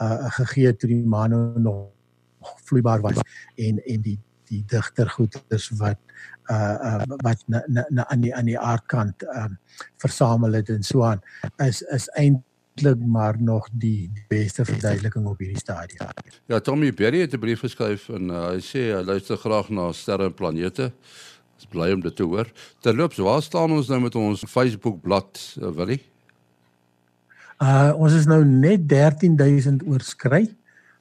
uh, 0.00 0.28
gegee 0.30 0.66
het 0.66 0.78
toe 0.78 0.90
die 0.90 1.06
maan 1.06 1.30
nou 1.30 1.60
nog 1.60 2.58
vloeibaar 2.64 3.00
was 3.00 3.20
en 3.56 3.80
en 3.84 4.00
die 4.02 4.18
die 4.48 4.64
digter 4.66 5.10
goeders 5.10 5.70
wat 5.78 6.00
uh 6.50 6.76
uh 6.90 7.16
wat 7.24 7.44
na, 7.46 7.62
na, 7.66 7.84
na 7.88 8.08
aan 8.08 8.20
die 8.20 8.34
aan 8.34 8.48
die 8.48 8.58
aardkant 8.58 9.22
um 9.22 9.56
uh, 9.58 9.80
versamel 9.96 10.52
het 10.52 10.68
en 10.68 10.82
so 10.82 11.04
aan 11.04 11.20
is 11.56 11.82
is 11.82 12.08
eintlik 12.16 12.46
eintlik 12.78 13.06
maar 13.06 13.36
nog 13.42 13.68
die, 13.72 14.10
die 14.12 14.24
beste 14.28 14.64
verduideliking 14.64 15.26
op 15.26 15.38
hierdie 15.38 15.58
stadium. 15.58 16.10
Ja, 16.46 16.60
Tommy 16.60 16.92
Berry 16.94 17.20
het 17.20 17.34
'n 17.34 17.38
brief 17.38 17.60
geskryf 17.60 18.08
en 18.08 18.30
uh, 18.30 18.48
hy 18.50 18.60
sê 18.60 18.94
hy 18.94 19.02
luister 19.02 19.36
graag 19.36 19.68
na 19.68 19.92
sterre 19.92 20.24
en 20.24 20.34
planete. 20.34 20.92
Ons 21.54 21.66
bly 21.68 21.92
om 21.92 22.00
dit 22.00 22.16
te 22.16 22.22
hoor. 22.22 22.46
Terloops, 22.80 23.16
waar 23.16 23.42
staan 23.42 23.70
ons 23.70 23.88
nou 23.88 24.00
met 24.00 24.14
ons 24.14 24.44
Facebook 24.46 25.00
bladsy, 25.00 25.60
uh, 25.60 25.70
Willie? 25.70 26.02
Uh 27.58 27.92
ons 27.96 28.12
is 28.12 28.26
nou 28.26 28.44
net 28.44 28.88
13000 28.88 29.82
oorskry. 29.86 30.54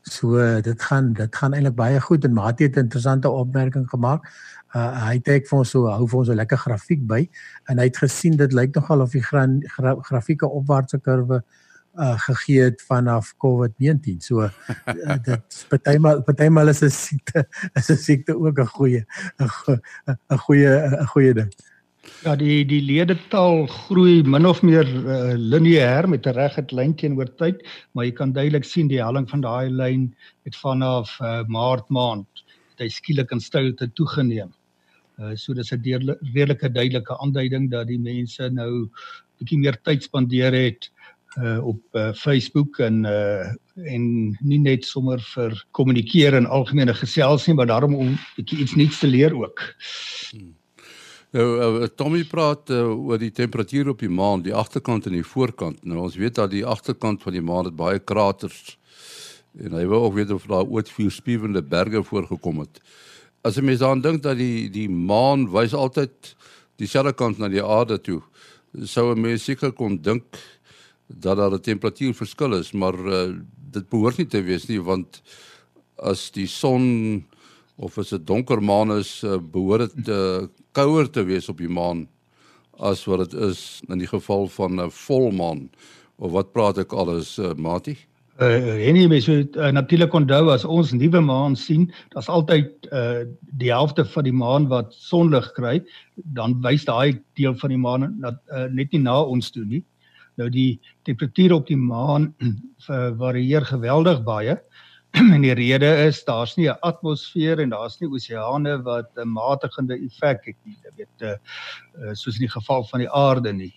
So 0.10 0.62
dit 0.62 0.82
gaan 0.82 1.14
dit 1.14 1.36
gaan 1.36 1.54
eintlik 1.54 1.76
baie 1.76 2.00
goed 2.02 2.24
en 2.24 2.34
Mati 2.34 2.64
het 2.64 2.76
'n 2.76 2.88
interessante 2.88 3.30
opmerking 3.30 3.90
gemaak. 3.90 4.28
Uh 4.76 5.06
hy 5.08 5.14
het 5.14 5.28
ek 5.28 5.48
vir 5.48 5.60
ons 5.60 5.70
so 5.70 5.88
hou 5.88 6.08
vir 6.08 6.20
ons 6.20 6.30
'n 6.30 6.36
lekker 6.36 6.58
grafiek 6.58 7.08
by 7.08 7.30
en 7.66 7.78
hy 7.78 7.84
het 7.84 7.98
gesien 7.98 8.36
dit 8.38 8.54
lyk 8.54 8.76
nogal 8.76 9.02
of 9.02 9.12
die 9.12 9.24
gran, 9.24 9.62
gra, 9.76 9.96
grafieke 10.02 10.48
opwaartse 10.48 11.00
kurwe 11.00 11.44
uh 11.96 12.18
gegee 12.20 12.62
het 12.62 12.82
vanaf 12.82 13.34
COVID-19. 13.38 14.18
So 14.20 14.42
uh, 14.42 14.52
dit 15.24 15.66
partymal 15.70 16.22
partymal 16.24 16.68
is 16.68 16.82
'n 16.82 16.90
siekte 16.90 17.48
is 17.74 17.90
'n 17.90 17.98
siekte 17.98 18.38
ook 18.38 18.60
'n 18.60 18.66
goeie 18.66 19.06
'n 19.40 20.38
goeie 20.38 20.70
'n 21.02 21.08
goeie 21.08 21.34
ding. 21.34 21.52
Ja, 22.26 22.36
die 22.36 22.66
die 22.66 22.82
ledetal 22.82 23.68
groei 23.72 24.24
min 24.24 24.46
of 24.50 24.64
meer 24.66 24.88
uh, 24.88 25.36
lineêr 25.38 26.08
met 26.10 26.26
'n 26.26 26.36
reguit 26.36 26.72
lyn 26.72 26.96
teenoor 26.96 27.30
tyd, 27.38 27.62
maar 27.94 28.06
jy 28.06 28.12
kan 28.12 28.34
duidelik 28.34 28.66
sien 28.66 28.88
die 28.88 29.04
helling 29.04 29.30
van 29.30 29.42
daai 29.42 29.70
lyn 29.70 30.10
het 30.44 30.56
vanaf 30.56 31.20
uh, 31.22 31.44
Maart 31.48 31.90
maand 31.90 32.44
het 32.74 32.86
hy 32.86 32.90
skielik 32.90 33.32
in 33.32 33.40
stilte 33.40 33.88
toegeneem. 33.94 34.52
Uh, 35.20 35.36
so 35.36 35.54
dis 35.54 35.72
'n 35.72 35.82
redelike 36.34 36.70
duidelike 36.70 37.22
aanduiding 37.22 37.72
dat 37.72 37.88
die 37.88 38.00
mense 38.00 38.50
nou 38.50 38.90
bietjie 39.40 39.60
meer 39.60 39.78
tyd 39.84 40.04
spandeer 40.04 40.54
het 40.54 40.92
uh, 41.38 41.60
op 41.66 41.82
uh, 41.94 42.14
Facebook 42.14 42.80
en 42.80 43.06
uh, 43.06 43.46
en 43.86 44.38
nie 44.42 44.60
net 44.60 44.86
sommer 44.86 45.22
vir 45.34 45.54
kommunikeer 45.72 46.34
en 46.34 46.50
algemene 46.50 46.94
gesels 46.94 47.46
nie, 47.48 47.56
maar 47.56 47.70
daarom 47.70 47.96
om 47.96 48.16
bietjie 48.36 48.60
iets 48.64 48.76
nuuts 48.76 49.00
te 49.00 49.08
leer 49.08 49.36
ook. 49.38 49.62
Hmm. 50.32 50.56
Nou 51.36 51.46
uh, 51.60 51.88
Tommy 52.00 52.24
praat 52.24 52.70
uh, 52.72 52.86
oor 52.88 53.20
die 53.20 53.34
temperatuur 53.36 53.90
op 53.92 54.00
die 54.00 54.12
maan, 54.12 54.46
die 54.46 54.56
agterkant 54.56 55.10
en 55.10 55.16
die 55.18 55.26
voorkant. 55.28 55.82
Nou 55.84 56.06
ons 56.06 56.16
weet 56.16 56.38
dat 56.40 56.54
die 56.54 56.64
agterkant 56.66 57.24
van 57.26 57.36
die 57.36 57.44
maan 57.44 57.68
het 57.68 57.76
baie 57.76 58.00
kraters. 58.00 58.78
En 59.60 59.76
hy 59.76 59.84
wou 59.90 60.06
ook 60.06 60.16
weet 60.16 60.32
of 60.32 60.48
daar 60.48 60.70
ooit 60.70 60.90
vier 60.94 61.12
spiewende 61.12 61.64
berge 61.64 62.04
voorgekom 62.04 62.64
het. 62.64 62.80
As 63.44 63.58
'n 63.58 63.66
mens 63.66 63.80
daaraan 63.80 64.02
dink 64.02 64.24
dat 64.24 64.38
die 64.38 64.70
die 64.70 64.90
maan 64.90 65.52
wys 65.52 65.74
altyd 65.74 66.36
dieselfde 66.78 67.14
kant 67.14 67.38
na 67.38 67.48
die 67.48 67.64
aarde 67.64 68.00
toe, 68.02 68.22
sou 68.84 69.12
'n 69.16 69.22
mens 69.22 69.44
seker 69.44 69.72
kon 69.72 69.98
dink 70.02 70.24
dat 71.08 71.38
daar 71.38 71.52
'n 71.52 71.62
temperatuurverskil 71.62 72.54
is, 72.54 72.72
maar 72.72 72.96
uh, 72.96 73.36
dit 73.72 73.90
behoort 73.90 74.18
nie 74.18 74.28
te 74.28 74.42
wees 74.42 74.68
nie 74.68 74.82
want 74.82 75.22
as 75.96 76.32
die 76.32 76.48
son 76.48 77.26
of 77.78 77.98
as 78.02 78.10
dit 78.10 78.26
donker 78.28 78.62
maan 78.64 78.92
is, 78.98 79.22
uh, 79.24 79.38
behoort 79.38 79.94
dit 79.96 80.10
uh, 80.14 80.48
kouer 80.78 81.10
te 81.10 81.24
wees 81.28 81.50
op 81.50 81.62
die 81.62 81.72
maan 81.72 82.08
as 82.78 83.06
wat 83.10 83.26
dit 83.26 83.40
is 83.50 83.82
in 83.90 84.02
die 84.02 84.10
geval 84.10 84.48
van 84.54 84.82
'n 84.82 84.92
volmaan 84.92 85.70
of 86.18 86.32
wat 86.32 86.54
praat 86.54 86.78
ek 86.78 86.94
alles 86.94 87.38
uh, 87.38 87.54
Mati? 87.54 87.98
Uh 88.38 88.78
en 88.86 88.96
jy 88.96 89.08
mens 89.10 89.28
moet 89.28 89.56
uh, 89.58 89.72
natuurlik 89.74 90.14
onthou 90.14 90.52
as 90.54 90.66
ons 90.66 90.92
nuwe 90.94 91.22
maan 91.22 91.56
sien, 91.56 91.88
daar's 92.14 92.30
altyd 92.30 92.88
uh 92.94 93.26
die 93.58 93.72
helfte 93.74 94.06
van 94.06 94.24
die 94.24 94.34
maan 94.34 94.68
wat 94.70 94.94
sonlig 94.94 95.52
kry, 95.54 95.82
dan 96.38 96.62
wys 96.62 96.86
daai 96.86 97.18
deel 97.34 97.56
van 97.58 97.74
die 97.74 97.82
maan 97.82 98.14
dat 98.22 98.38
uh, 98.54 98.70
net 98.70 98.94
nie 98.94 99.02
na 99.02 99.22
ons 99.22 99.50
toe 99.52 99.66
nie. 99.66 99.84
Nou 100.38 100.50
die 100.54 100.80
temperatuur 101.10 101.54
op 101.54 101.68
die 101.68 101.78
maan 101.78 102.34
varieer 103.18 103.66
geweldig 103.66 104.22
baie. 104.24 104.60
en 105.36 105.42
die 105.42 105.54
rede 105.58 105.90
is 106.06 106.20
daar's 106.28 106.56
nie 106.58 106.68
'n 106.70 106.78
atmosfeer 106.86 107.60
en 107.60 107.72
daar's 107.74 107.98
nie 108.02 108.10
oseane 108.10 108.78
wat 108.84 109.10
'n 109.18 109.30
matigende 109.30 109.96
effek 109.96 110.46
het 110.46 110.58
nie. 110.66 110.78
Jy 110.84 110.92
weet 110.98 111.22
uh, 111.22 112.14
soos 112.14 112.38
in 112.38 112.46
die 112.46 112.56
geval 112.56 112.84
van 112.84 113.00
die 113.00 113.10
aarde 113.10 113.54
nie. 113.54 113.74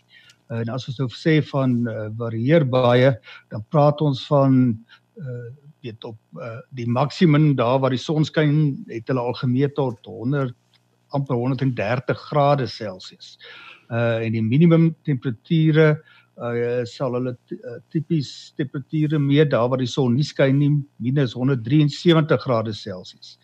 En 0.49 0.69
as 0.69 0.89
ons 0.89 0.99
nou 0.99 1.09
sê 1.09 1.41
van 1.53 1.89
uh, 1.89 2.09
varieer 2.19 2.65
baie, 2.69 3.15
dan 3.49 3.65
praat 3.71 4.01
ons 4.01 4.27
van 4.27 4.77
uh, 5.17 5.49
weet 5.81 6.05
op 6.05 6.19
uh, 6.37 6.59
die 6.71 6.89
maksimum 6.89 7.55
daar 7.57 7.79
waar 7.81 7.91
die 7.91 8.05
son 8.05 8.25
skyn, 8.25 8.85
het 8.89 9.09
hulle 9.09 9.21
al 9.21 9.35
gemeet 9.35 9.75
tot 9.75 10.07
100 10.07 10.55
amper 11.09 11.37
130 11.37 12.19
grade 12.29 12.67
Celsius. 12.67 13.39
Uh 13.91 14.23
en 14.23 14.33
die 14.33 14.43
minimum 14.43 14.95
temperature 15.03 15.91
uh, 15.91 16.20
sal 16.89 17.13
hulle 17.19 17.35
uh, 17.53 17.79
tipies 17.93 18.53
temperature 18.57 19.19
meet 19.19 19.51
daar 19.53 19.69
waar 19.69 19.83
die 19.83 19.91
son 19.91 20.15
nie 20.17 20.25
skyn 20.25 20.59
nie 20.59 20.71
minus 20.99 21.35
173 21.37 22.41
grade 22.41 22.73
Celsius. 22.73 23.37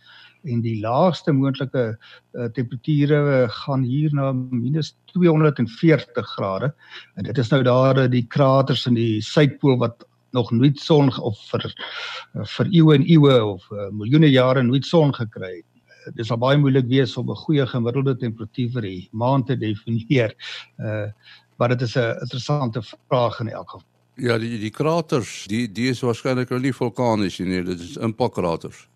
En 0.47 0.63
die 0.63 0.79
laagste 0.81 1.35
moontlike 1.35 1.85
uh, 1.93 2.49
temperature 2.55 3.19
uh, 3.19 3.47
gaan 3.63 3.83
hier 3.83 4.15
na 4.15 4.33
minus 4.33 4.95
240 5.13 6.27
grade. 6.37 6.73
En 7.17 7.25
dit 7.25 7.39
is 7.39 7.51
nou 7.53 7.63
daar 7.67 7.99
uh, 7.99 8.09
die 8.11 8.25
kraters 8.27 8.87
in 8.87 8.97
die 8.97 9.21
suidpool 9.21 9.79
wat 9.83 10.07
nog 10.37 10.51
nooit 10.51 10.79
son 10.79 11.11
of 11.21 11.39
vir 11.51 11.67
uh, 11.67 12.45
vir 12.57 12.71
eeue 12.73 12.99
en 12.99 13.07
eeue 13.07 13.39
of 13.45 13.65
uh, 13.73 13.89
miljoene 13.93 14.31
jare 14.31 14.63
nooit 14.63 14.87
son 14.87 15.15
gekry 15.17 15.57
het. 15.59 15.73
Dit 16.15 16.29
sal 16.29 16.39
baie 16.39 16.59
moeilik 16.61 16.87
wees 16.87 17.17
om 17.19 17.31
'n 17.31 17.43
goeie 17.45 17.67
gemiddelde 17.67 18.15
temperatuur 18.17 18.71
vir 18.77 18.83
die 18.83 19.09
maan 19.13 19.45
te 19.45 19.57
definieer. 19.57 20.37
Uh 20.79 21.11
maar 21.57 21.69
dit 21.69 21.81
is 21.81 21.95
'n 21.97 22.19
interessante 22.21 22.83
vraag 23.09 23.41
in 23.41 23.49
elk 23.49 23.71
geval. 23.71 23.89
Ja, 24.15 24.39
die 24.39 24.59
die 24.59 24.71
kraters, 24.71 25.45
die 25.45 25.73
die 25.73 25.89
is 25.89 26.01
waarskynlik 26.01 26.49
nou 26.49 26.61
nie 26.61 26.75
vulkanies 26.75 27.39
nie, 27.39 27.63
dit 27.63 27.81
is 27.81 27.97
impakkraters. 27.97 28.89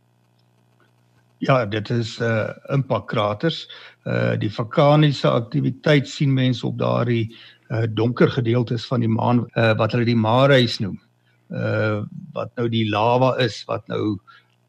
Ja, 1.40 1.66
dit 1.66 1.90
is 1.90 2.18
uh 2.20 2.48
impakkraters. 2.72 3.70
Uh 4.04 4.36
die 4.40 4.50
vulkaniese 4.52 5.28
aktiwiteit 5.28 6.08
sien 6.08 6.32
mense 6.32 6.66
op 6.66 6.78
daardie 6.78 7.36
uh 7.70 7.84
donker 7.88 8.30
gedeeltes 8.30 8.86
van 8.86 9.00
die 9.00 9.08
maan 9.08 9.46
uh 9.56 9.72
wat 9.76 9.92
hulle 9.92 10.04
die 10.04 10.16
mareis 10.16 10.78
noem. 10.78 11.00
Uh 11.48 12.02
wat 12.32 12.52
nou 12.56 12.68
die 12.68 12.88
lava 12.88 13.36
is 13.44 13.62
wat 13.68 13.88
nou 13.88 14.18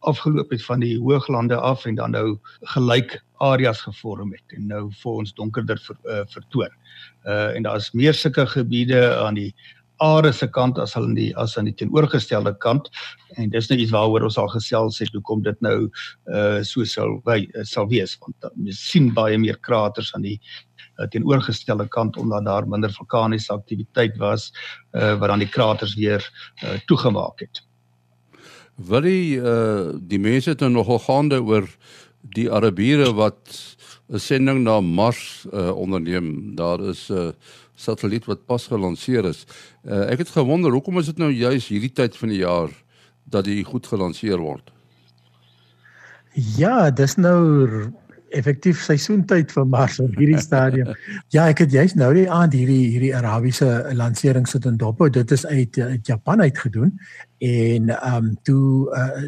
afgeloop 0.10 0.50
het 0.50 0.63
van 0.65 0.81
die 0.81 0.98
hooglande 1.00 1.55
af 1.55 1.86
en 1.86 1.96
dan 1.96 2.12
nou 2.12 2.38
gelyk 2.74 3.20
areas 3.41 3.81
gevorm 3.81 4.31
het 4.34 4.58
en 4.58 4.67
nou 4.67 4.88
vir 5.01 5.12
ons 5.12 5.34
donkerder 5.38 5.79
ver, 5.81 5.98
uh, 6.05 6.24
vertoon. 6.29 6.74
Uh 7.25 7.55
en 7.55 7.63
daar's 7.63 7.91
meer 7.91 8.13
sulke 8.13 8.46
gebiede 8.48 9.01
aan 9.17 9.38
die 9.38 9.53
aarde 10.01 10.31
se 10.34 10.48
kant 10.48 10.79
as 10.81 10.96
in 10.98 11.13
die 11.13 11.29
as 11.38 11.58
aan 11.58 11.70
die 11.70 11.75
teenoorgestelde 11.77 12.53
kant 12.63 12.89
en 13.38 13.50
dis 13.53 13.70
nou 13.70 13.77
iets 13.79 13.93
waaroor 13.93 14.25
ons 14.29 14.38
al 14.41 14.50
gesels 14.53 15.00
het 15.03 15.13
hoekom 15.13 15.43
dit 15.46 15.62
nou 15.62 15.77
uh 16.34 16.62
so 16.65 16.86
sal 16.86 17.20
wy 17.29 17.46
sal 17.70 17.89
wees 17.91 18.17
want 18.24 18.50
jy 18.65 18.75
sien 18.77 19.12
baie 19.17 19.38
meer 19.38 19.60
kraters 19.67 20.13
aan 20.17 20.25
die 20.25 20.38
uh, 20.98 21.08
teenoorgestelde 21.13 21.88
kant 21.93 22.17
omdat 22.17 22.48
daar 22.50 22.70
minder 22.70 22.93
vulkaniese 22.98 23.53
aktiwiteit 23.53 24.17
was 24.22 24.50
uh 24.98 25.13
wat 25.22 25.29
dan 25.34 25.46
die 25.46 25.53
kraters 25.58 25.96
weer 25.96 26.25
uh, 26.63 26.79
toegemaak 26.89 27.46
het. 27.46 27.62
Wil 28.75 29.01
die 29.01 29.36
uh 29.38 29.92
die 30.00 30.20
mense 30.20 30.50
het 30.50 30.60
nou 30.60 30.72
nogal 30.72 31.00
gaande 31.00 31.42
oor 31.44 31.68
die 32.22 32.51
Arabiere 32.51 33.13
wat 33.13 33.75
'n 34.12 34.20
sending 34.20 34.63
na 34.63 34.80
Mars 34.82 35.46
uh, 35.54 35.75
onderneem. 35.75 36.56
Daar 36.56 36.80
is 36.90 37.10
'n 37.10 37.13
uh, 37.13 37.32
satelliet 37.75 38.25
wat 38.25 38.46
pas 38.46 38.68
gelanseer 38.68 39.25
is. 39.25 39.46
Uh, 39.84 40.12
ek 40.12 40.18
het 40.18 40.30
gewonder 40.30 40.72
hoekom 40.72 40.98
is 40.98 41.06
dit 41.06 41.18
nou 41.18 41.32
juis 41.32 41.68
hierdie 41.68 41.94
tyd 41.94 42.18
van 42.18 42.30
die 42.30 42.44
jaar 42.44 42.70
dat 43.24 43.46
dit 43.46 43.66
goed 43.66 43.88
gelanseer 43.88 44.38
word? 44.38 44.72
Ja, 46.34 46.92
dis 46.92 47.16
nou 47.16 47.92
effektief 48.38 48.82
seisoentyd 48.84 49.52
vir 49.52 49.68
Mars 49.68 50.00
op 50.04 50.16
hierdie 50.20 50.42
stadium. 50.42 50.94
ja, 51.36 51.48
ek 51.52 51.66
het 51.66 51.76
juist 51.76 51.98
nou 52.00 52.12
die 52.16 52.28
aand 52.32 52.56
hierdie 52.58 52.84
hierdie 52.94 53.16
Arabiese 53.18 53.70
lansering 53.98 54.48
sit 54.50 54.66
in 54.70 54.80
dop. 54.82 55.04
Dit 55.14 55.32
is 55.32 55.46
uit, 55.46 55.78
uit 55.78 56.08
Japan 56.08 56.42
uit 56.42 56.58
gedoen 56.58 56.96
en 57.42 57.90
ehm 57.90 58.16
um, 58.16 58.34
toe 58.46 58.86
uh, 58.94 59.24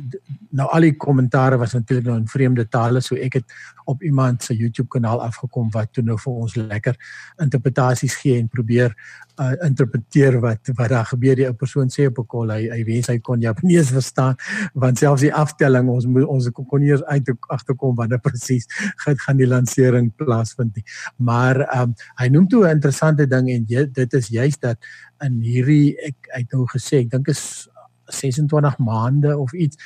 nou 0.54 0.68
al 0.70 0.86
die 0.86 0.96
kommentare 1.02 1.58
was 1.58 1.74
natuurlik 1.74 2.06
nou 2.06 2.18
in 2.20 2.28
vreemde 2.30 2.68
tale 2.70 3.02
so 3.02 3.16
ek 3.18 3.40
het 3.40 3.56
op 3.86 4.04
iemand 4.04 4.44
se 4.44 4.56
YouTube 4.56 4.90
kanaal 4.90 5.22
afgekom 5.22 5.70
wat 5.72 5.94
toe 5.94 6.04
nou 6.04 6.18
vir 6.20 6.34
ons 6.34 6.56
lekker 6.56 6.98
interpretasies 7.42 8.16
gee 8.22 8.38
en 8.40 8.48
probeer 8.48 8.96
uh, 9.42 9.54
interpreteer 9.66 10.40
wat 10.40 10.72
wat 10.78 10.90
daar 10.90 11.06
gebeur. 11.06 11.36
Die 11.36 11.48
ou 11.48 11.54
persoon 11.58 11.90
sê 11.90 12.08
op 12.08 12.20
'n 12.20 12.28
kol 12.28 12.54
hy 12.54 12.70
hy 12.70 12.84
wens 12.84 13.08
hy 13.08 13.18
kon 13.20 13.42
Japanees 13.42 13.92
verstaan 13.98 14.36
want 14.74 14.98
selfs 14.98 15.22
die 15.22 15.34
aftelling 15.34 15.90
ons 15.90 16.06
moet 16.06 16.26
ons 16.26 16.50
kon 16.54 16.80
nie 16.80 16.92
eens 16.92 17.04
uit 17.04 17.34
agterkom 17.48 17.96
wanneer 17.96 18.22
presies 18.28 18.68
gaan 19.06 19.18
gaan 19.18 19.38
die 19.38 19.48
lansering 19.48 20.12
plaasvind 20.16 20.76
nie. 20.76 20.86
Maar 21.18 21.66
um, 21.80 21.94
hy 22.20 22.28
noem 22.30 22.48
toe 22.48 22.66
'n 22.68 22.78
interessante 22.78 23.28
ding 23.28 23.50
en 23.50 23.66
jy, 23.68 23.86
dit 23.92 24.14
is 24.14 24.28
juist 24.28 24.62
dat 24.62 24.78
in 25.22 25.42
hierdie 25.42 25.96
ek 26.04 26.16
het 26.36 26.52
nou 26.52 26.66
gesê 26.68 27.04
ek 27.04 27.12
dink 27.12 27.28
is 27.28 27.70
26 28.06 28.78
maande 28.78 29.38
of 29.38 29.54
iets 29.54 29.78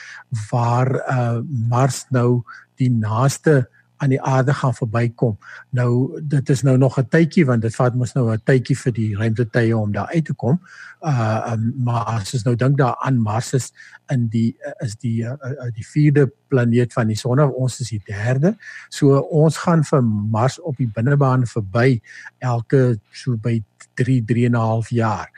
waar 0.50 0.90
uh 1.10 1.40
Mars 1.70 2.06
nou 2.10 2.44
die 2.76 2.90
naaste 2.90 3.70
aan 3.98 4.10
die 4.10 4.22
aarde 4.22 4.54
gaan 4.54 4.74
verbykom. 4.74 5.38
Nou 5.70 6.22
dit 6.22 6.50
is 6.50 6.62
nou 6.62 6.78
nog 6.78 7.00
'n 7.00 7.08
tydjie 7.10 7.46
want 7.46 7.62
dit 7.62 7.76
vat 7.76 7.96
mos 7.96 8.14
nou 8.14 8.32
'n 8.34 8.42
tydjie 8.44 8.78
vir 8.78 8.94
die 8.94 9.16
ruimtetuie 9.16 9.78
om 9.78 9.92
daar 9.92 10.08
uit 10.14 10.26
te 10.26 10.34
kom. 10.34 10.62
Uh 11.02 11.52
um, 11.52 11.74
maar 11.78 12.04
as 12.06 12.34
ons 12.34 12.44
nou 12.44 12.56
dink 12.56 12.78
daaraan 12.78 13.22
Mars 13.22 13.54
is 13.54 13.74
in 14.10 14.28
die 14.28 14.58
is 14.80 14.96
die 14.96 15.24
uh, 15.24 15.32
uh, 15.32 15.72
die 15.74 15.86
vierde 15.86 16.32
planeet 16.48 16.94
van 16.94 17.08
die 17.08 17.16
son, 17.16 17.40
ons 17.40 17.80
is 17.80 17.90
die 17.90 18.02
derde. 18.06 18.56
So 18.90 19.20
ons 19.20 19.58
gaan 19.58 19.84
vir 19.84 20.04
Mars 20.04 20.60
op 20.60 20.78
die 20.78 20.90
binnebaan 20.94 21.46
verby 21.48 22.02
elke 22.40 23.00
so 23.12 23.38
by 23.38 23.64
3 23.94 24.24
3 24.26 24.46
en 24.46 24.52
'n 24.52 24.56
half 24.56 24.90
jaar. 24.90 25.30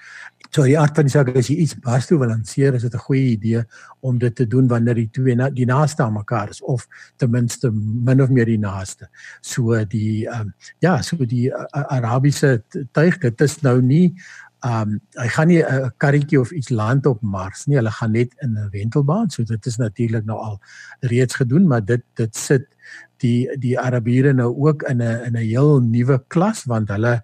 So 0.49 0.65
die 0.65 0.77
aard 0.81 0.97
van 0.97 1.05
die 1.05 1.13
saak 1.13 1.29
is 1.37 1.51
jy 1.51 1.59
iets 1.61 1.75
bas 1.83 2.07
toe 2.09 2.17
wil 2.17 2.31
lanceer, 2.31 2.73
is 2.73 2.81
dit 2.81 2.93
'n 2.93 3.05
goeie 3.05 3.37
idee 3.37 3.63
om 4.01 4.17
dit 4.17 4.35
te 4.35 4.47
doen 4.47 4.67
wanneer 4.67 4.95
die 4.95 5.09
twee 5.11 5.35
na, 5.35 5.49
die 5.49 5.65
naaste 5.65 6.03
aan 6.03 6.13
mekaar 6.13 6.49
is 6.49 6.61
of 6.61 6.87
ten 7.17 7.29
minste 7.29 7.71
min 7.71 8.21
of 8.21 8.29
meer 8.29 8.45
die 8.45 8.57
naaste. 8.57 9.09
So 9.41 9.85
die 9.85 10.27
ehm 10.27 10.41
um, 10.41 10.53
ja, 10.79 11.01
so 11.01 11.17
die 11.17 11.49
uh, 11.49 11.65
Arabiese 11.71 12.63
tuig, 12.91 13.17
dit 13.17 13.41
is 13.41 13.61
nou 13.61 13.81
nie 13.81 14.15
ehm 14.65 14.89
um, 14.89 14.99
hy 15.21 15.27
gaan 15.27 15.47
nie 15.47 15.61
'n 15.63 15.91
karretjie 15.97 16.39
of 16.39 16.51
iets 16.51 16.69
land 16.69 17.05
op 17.05 17.21
Mars 17.21 17.65
nie. 17.67 17.77
Hulle 17.77 17.91
gaan 17.91 18.11
net 18.11 18.33
in 18.41 18.57
'n 18.57 18.69
wentelbaan. 18.71 19.29
So 19.29 19.43
dit 19.43 19.65
is 19.65 19.77
natuurlik 19.77 20.25
nou 20.25 20.37
al 20.37 20.59
reeds 20.99 21.35
gedoen, 21.35 21.67
maar 21.67 21.85
dit 21.85 22.01
dit 22.15 22.35
sit 22.35 22.65
die 23.17 23.57
die 23.59 23.79
Arabiere 23.79 24.33
nou 24.33 24.55
ook 24.55 24.83
in 24.83 24.97
'n 24.97 25.25
in 25.25 25.33
'n 25.33 25.45
heel 25.45 25.79
nuwe 25.79 26.23
klas 26.27 26.63
want 26.65 26.89
hulle 26.89 27.21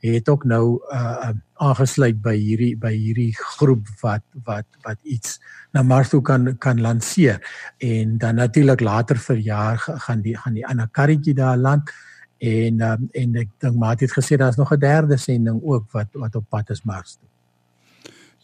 het 0.00 0.28
ook 0.28 0.44
nou 0.44 0.80
uh 0.92 1.30
aangesluit 1.58 2.20
by 2.22 2.34
hierdie 2.36 2.74
by 2.76 2.92
hierdie 2.94 3.32
groep 3.36 3.86
wat 4.02 4.24
wat 4.44 4.66
wat 4.84 4.98
iets 5.02 5.38
na 5.76 5.82
Mars 5.82 6.12
toe 6.12 6.22
kan 6.22 6.56
kan 6.58 6.80
lanseer 6.80 7.40
en 7.78 8.18
dan 8.18 8.38
natuurlik 8.40 8.80
later 8.80 9.18
vir 9.28 9.36
jaar 9.36 9.78
gaan 9.78 10.22
die 10.22 10.36
gaan 10.36 10.54
die 10.54 10.66
ander 10.66 10.88
karretjie 10.92 11.34
daar 11.34 11.56
land 11.56 11.90
en 12.38 12.80
um, 12.80 13.08
en 13.12 13.34
ek 13.42 13.50
dink 13.60 13.76
maar 13.78 13.96
het 13.98 14.14
gesê 14.14 14.38
daar's 14.38 14.56
nog 14.56 14.72
'n 14.72 14.80
derde 14.80 15.16
sending 15.16 15.60
ook 15.62 15.90
wat 15.92 16.08
wat 16.12 16.34
op 16.34 16.44
pad 16.48 16.70
is 16.70 16.84
Mars 16.84 17.18
toe. 17.18 17.28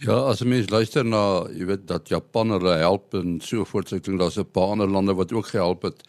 Ja, 0.02 0.16
as 0.28 0.42
mens 0.42 0.70
luister 0.70 1.04
na, 1.04 1.46
jy 1.54 1.64
weet 1.66 1.86
dat 1.86 2.08
Japan 2.08 2.50
hulle 2.50 2.74
help 2.76 3.14
en 3.14 3.38
so 3.40 3.64
voort, 3.64 3.92
ek 3.92 4.04
dink 4.04 4.18
daar's 4.18 4.38
'n 4.38 4.50
paar 4.50 4.74
ander 4.74 4.88
lande 4.88 5.14
wat 5.14 5.32
ook 5.32 5.46
gehelp 5.46 5.82
het. 5.82 6.02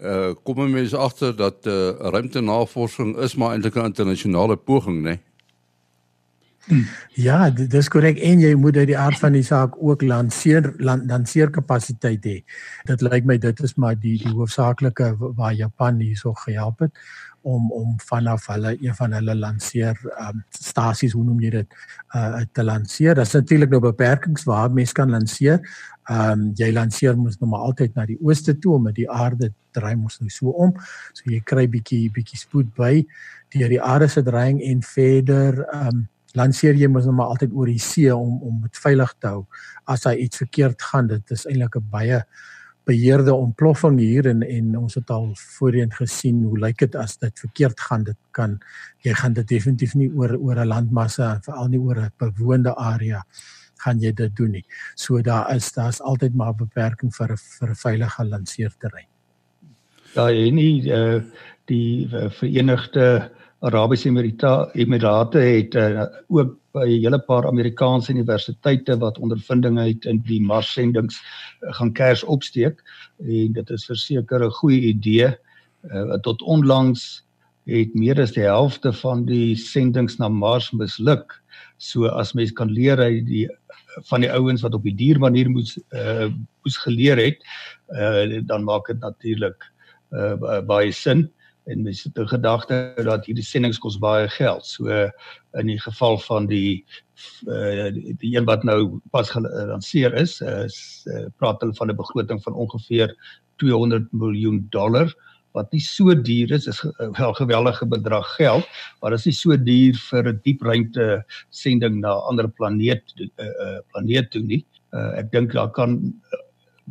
Uh 0.00 0.34
kom 0.44 0.70
mense 0.70 0.96
agter 0.96 1.36
dat 1.36 1.66
uh 1.66 1.90
ruimtenavorsing 2.12 3.16
is 3.16 3.34
maar 3.34 3.52
eintlik 3.52 3.76
'n 3.76 3.84
internasionale 3.84 4.56
poging, 4.56 5.02
né? 5.02 5.02
Nee? 5.02 5.20
Ja, 7.14 7.50
dis 7.50 7.88
korrek 7.92 8.18
en 8.26 8.40
jy 8.42 8.50
moet 8.58 8.76
uit 8.80 8.88
die 8.90 8.98
aard 8.98 9.20
van 9.22 9.36
die 9.36 9.44
saak 9.46 9.76
ook 9.78 10.02
lanseer 10.02 10.72
lanseer 10.82 11.52
kapasiteit 11.54 12.26
hê. 12.26 12.40
Dit 12.88 13.04
lyk 13.06 13.28
my 13.28 13.36
dit 13.38 13.62
is 13.62 13.76
maar 13.78 13.94
die 13.94 14.16
die 14.18 14.32
hoofsaaklike 14.34 15.12
waar 15.20 15.54
Japan 15.54 16.00
hierso 16.02 16.34
gehelp 16.42 16.82
het 16.86 16.92
om 17.46 17.70
om 17.72 17.94
vanaf 18.08 18.48
hulle 18.50 18.74
een 18.82 18.94
van 18.98 19.12
hulle 19.14 19.36
lanseer 19.38 20.00
um, 20.18 20.42
stasies 20.50 21.14
hoe 21.14 21.22
noem 21.24 21.44
jy 21.44 21.52
dit 21.54 21.76
uh 22.18 22.42
te 22.52 22.64
lanseer. 22.66 23.14
Daar's 23.14 23.36
natuurlik 23.38 23.70
nou 23.70 23.80
beperkings 23.84 24.44
waar 24.48 24.72
mense 24.72 24.96
kan 24.96 25.14
lanseer. 25.14 25.62
Ehm 26.10 26.32
um, 26.32 26.50
jy 26.58 26.72
lanseer 26.74 27.14
mos 27.18 27.38
nou 27.38 27.50
maar 27.50 27.68
altyd 27.68 27.94
na 27.94 28.08
die 28.10 28.18
ooste 28.20 28.58
toe 28.58 28.74
omdat 28.80 28.98
die 28.98 29.10
aarde 29.10 29.52
draai 29.70 29.94
mos 29.94 30.18
nou 30.18 30.30
so 30.30 30.50
om. 30.66 30.74
So 31.14 31.30
jy 31.30 31.40
kry 31.46 31.68
bietjie 31.70 32.10
bietjie 32.10 32.42
spoed 32.42 32.74
by 32.74 33.06
deur 33.54 33.70
die 33.70 33.82
aarde 33.82 34.10
se 34.10 34.22
draaiing 34.26 34.60
en 34.66 34.82
verder 34.82 35.62
ehm 35.70 35.94
um, 35.94 36.04
lanseer 36.36 36.74
jy 36.74 36.88
mos 36.88 37.06
nou 37.08 37.14
maar 37.16 37.34
altyd 37.34 37.54
oor 37.56 37.70
die 37.72 37.82
see 37.82 38.12
om 38.14 38.42
om 38.42 38.60
dit 38.66 38.76
veilig 38.82 39.14
te 39.20 39.32
hou. 39.32 39.46
As 39.86 40.04
hy 40.04 40.14
iets 40.26 40.42
verkeerd 40.44 40.82
gaan, 40.82 41.08
dit 41.08 41.30
is 41.30 41.46
eintlik 41.46 41.76
'n 41.76 41.90
baie 41.90 42.20
beheerde 42.86 43.34
ontploffing 43.34 43.98
hier 43.98 44.26
en 44.30 44.42
en 44.42 44.76
ons 44.78 44.94
het 44.94 45.10
al 45.10 45.32
voorheen 45.58 45.90
gesien 45.92 46.42
hoe 46.42 46.58
lyk 46.58 46.78
dit 46.78 46.94
as 46.94 47.16
dit 47.18 47.38
verkeerd 47.38 47.80
gaan 47.80 48.04
dit 48.04 48.18
kan 48.30 48.58
jy 49.02 49.14
gaan 49.14 49.34
dit 49.34 49.48
definitief 49.48 49.94
nie 49.94 50.10
oor 50.14 50.36
oor 50.38 50.60
'n 50.62 50.68
landmassa 50.68 51.40
veral 51.42 51.68
nie 51.68 51.80
oor 51.80 51.98
'n 51.98 52.12
bewoonde 52.18 52.74
area 52.76 53.24
gaan 53.84 54.00
jy 54.00 54.12
dit 54.12 54.36
doen 54.36 54.50
nie. 54.50 54.64
So 54.94 55.20
daar 55.22 55.54
is 55.54 55.72
daar's 55.72 56.00
altyd 56.00 56.34
maar 56.34 56.54
beperking 56.54 57.12
vir 57.14 57.32
'n 57.32 57.36
vir 57.36 57.70
'n 57.70 57.74
veilige 57.74 58.24
lanseerterrein. 58.24 59.08
Ja, 60.14 60.30
en 60.30 60.58
uh, 60.58 61.22
die 61.64 62.08
uh, 62.12 62.30
Verenigde 62.30 63.30
Arabiese 63.64 64.10
Emirate 64.74 65.38
het 65.38 65.74
uh, 65.74 66.04
ook 66.28 66.56
by 66.72 66.84
'n 66.84 67.00
hele 67.00 67.18
paar 67.18 67.46
Amerikaanse 67.46 68.12
universiteite 68.12 68.98
wat 68.98 69.18
ondervinding 69.18 69.78
het 69.78 70.04
in 70.04 70.20
die 70.26 70.40
Mars-sendings 70.40 71.16
uh, 71.16 71.72
gaan 71.72 71.92
kers 71.92 72.24
opsteek 72.24 72.82
en 73.18 73.52
dit 73.52 73.70
is 73.70 73.86
verseker 73.86 74.44
'n 74.44 74.50
goeie 74.50 74.80
idee. 74.80 75.36
Uh, 75.88 76.18
tot 76.20 76.42
onlangs 76.42 77.24
het 77.64 77.94
meer 77.94 78.20
as 78.20 78.32
die 78.32 78.44
helfte 78.44 78.92
van 78.92 79.24
die 79.24 79.56
sendings 79.56 80.18
na 80.18 80.28
Mars 80.28 80.70
misluk. 80.72 81.42
So 81.78 82.06
as 82.06 82.34
mens 82.34 82.52
kan 82.52 82.70
leer 82.70 82.98
uit 82.98 83.26
die 83.26 83.48
van 84.10 84.20
die 84.20 84.32
ouens 84.32 84.62
wat 84.62 84.74
op 84.74 84.82
die 84.82 84.94
dier 84.94 85.18
manier 85.18 85.48
moes 85.50 85.78
uh 85.90 86.28
moes 86.62 86.76
geleer 86.76 87.16
het, 87.16 87.40
uh 87.88 88.40
dan 88.44 88.64
maak 88.64 88.86
dit 88.86 89.00
natuurlik 89.00 89.64
uh 90.12 90.60
baie 90.60 90.92
sin 90.92 91.30
en 91.66 91.86
het 91.86 92.18
'n 92.18 92.28
gedagte 92.28 92.94
dat 92.94 93.26
hierdie 93.26 93.44
sendings 93.44 93.78
kos 93.78 93.98
baie 93.98 94.28
geld. 94.28 94.66
So 94.66 95.10
in 95.52 95.66
die 95.66 95.80
geval 95.80 96.18
van 96.18 96.46
die 96.46 96.84
uh, 97.46 97.90
die 97.92 98.36
een 98.36 98.44
wat 98.44 98.62
nou 98.62 99.00
pas 99.10 99.30
gelanseer 99.30 100.14
is, 100.14 100.40
is 100.40 101.06
uh, 101.06 101.26
praat 101.36 101.60
hulle 101.60 101.74
van 101.74 101.90
'n 101.90 101.96
begroting 101.96 102.42
van 102.42 102.54
ongeveer 102.54 103.16
200 103.56 104.12
miljoen 104.12 104.66
dollar 104.70 105.14
wat 105.56 105.72
nie 105.72 105.80
so 105.80 106.14
duur 106.14 106.52
is, 106.52 106.66
is 106.66 106.82
wel 107.18 107.32
geweldige 107.32 107.86
bedrag 107.86 108.34
geld, 108.34 108.68
maar 109.00 109.10
dit 109.10 109.18
is 109.18 109.24
nie 109.24 109.34
so 109.34 109.56
duur 109.56 109.94
vir 110.10 110.28
'n 110.28 110.40
diep 110.44 110.62
ruimte 110.62 111.24
sending 111.50 112.00
na 112.00 112.12
'n 112.12 112.26
ander 112.30 112.48
planeet 112.48 113.02
uh, 113.16 113.26
uh, 113.44 113.78
planeet 113.90 114.30
toe 114.30 114.42
nie. 114.42 114.64
Uh, 114.92 115.18
ek 115.18 115.32
dink 115.32 115.52
daar 115.52 115.70
kan 115.70 116.14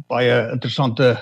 baie 0.07 0.51
interessante 0.51 1.15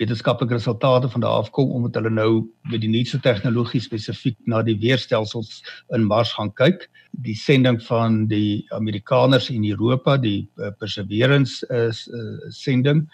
wetenskaplike 0.00 0.56
resultate 0.56 1.08
van 1.12 1.20
daar 1.20 1.42
afkom 1.42 1.70
omdat 1.76 1.94
hulle 2.00 2.10
nou 2.10 2.30
met 2.72 2.80
die 2.80 2.90
nuutste 2.90 3.20
tegnologie 3.20 3.82
spesifiek 3.84 4.38
na 4.48 4.62
die 4.64 4.78
weerstelsels 4.80 5.60
in 5.96 6.06
Mars 6.08 6.32
gaan 6.38 6.52
kyk. 6.56 6.86
Die 7.26 7.36
sending 7.36 7.80
van 7.84 8.24
die 8.30 8.64
Amerikaners 8.76 9.50
in 9.52 9.66
Europa, 9.68 10.16
die 10.16 10.48
uh, 10.56 10.72
Perseverance 10.80 11.66
is 11.68 12.06
uh, 12.08 12.38
sending 12.48 13.04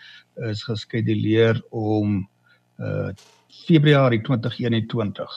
is 0.51 0.62
geskeduleer 0.68 1.62
om 1.75 2.22
uh 2.79 3.11
Februarie 3.66 4.20
2021. 4.20 5.31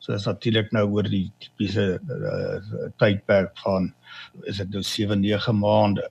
So 0.00 0.14
is 0.14 0.24
natuurlik 0.24 0.70
nou 0.72 0.86
oor 0.96 1.04
die 1.10 1.26
tipiese 1.42 1.98
uh, 2.00 2.86
tydperk 2.96 3.52
van 3.60 3.90
is 4.48 4.62
dit 4.62 4.70
nou 4.72 4.80
7 4.82 5.20
9 5.20 5.54
maande 5.60 6.06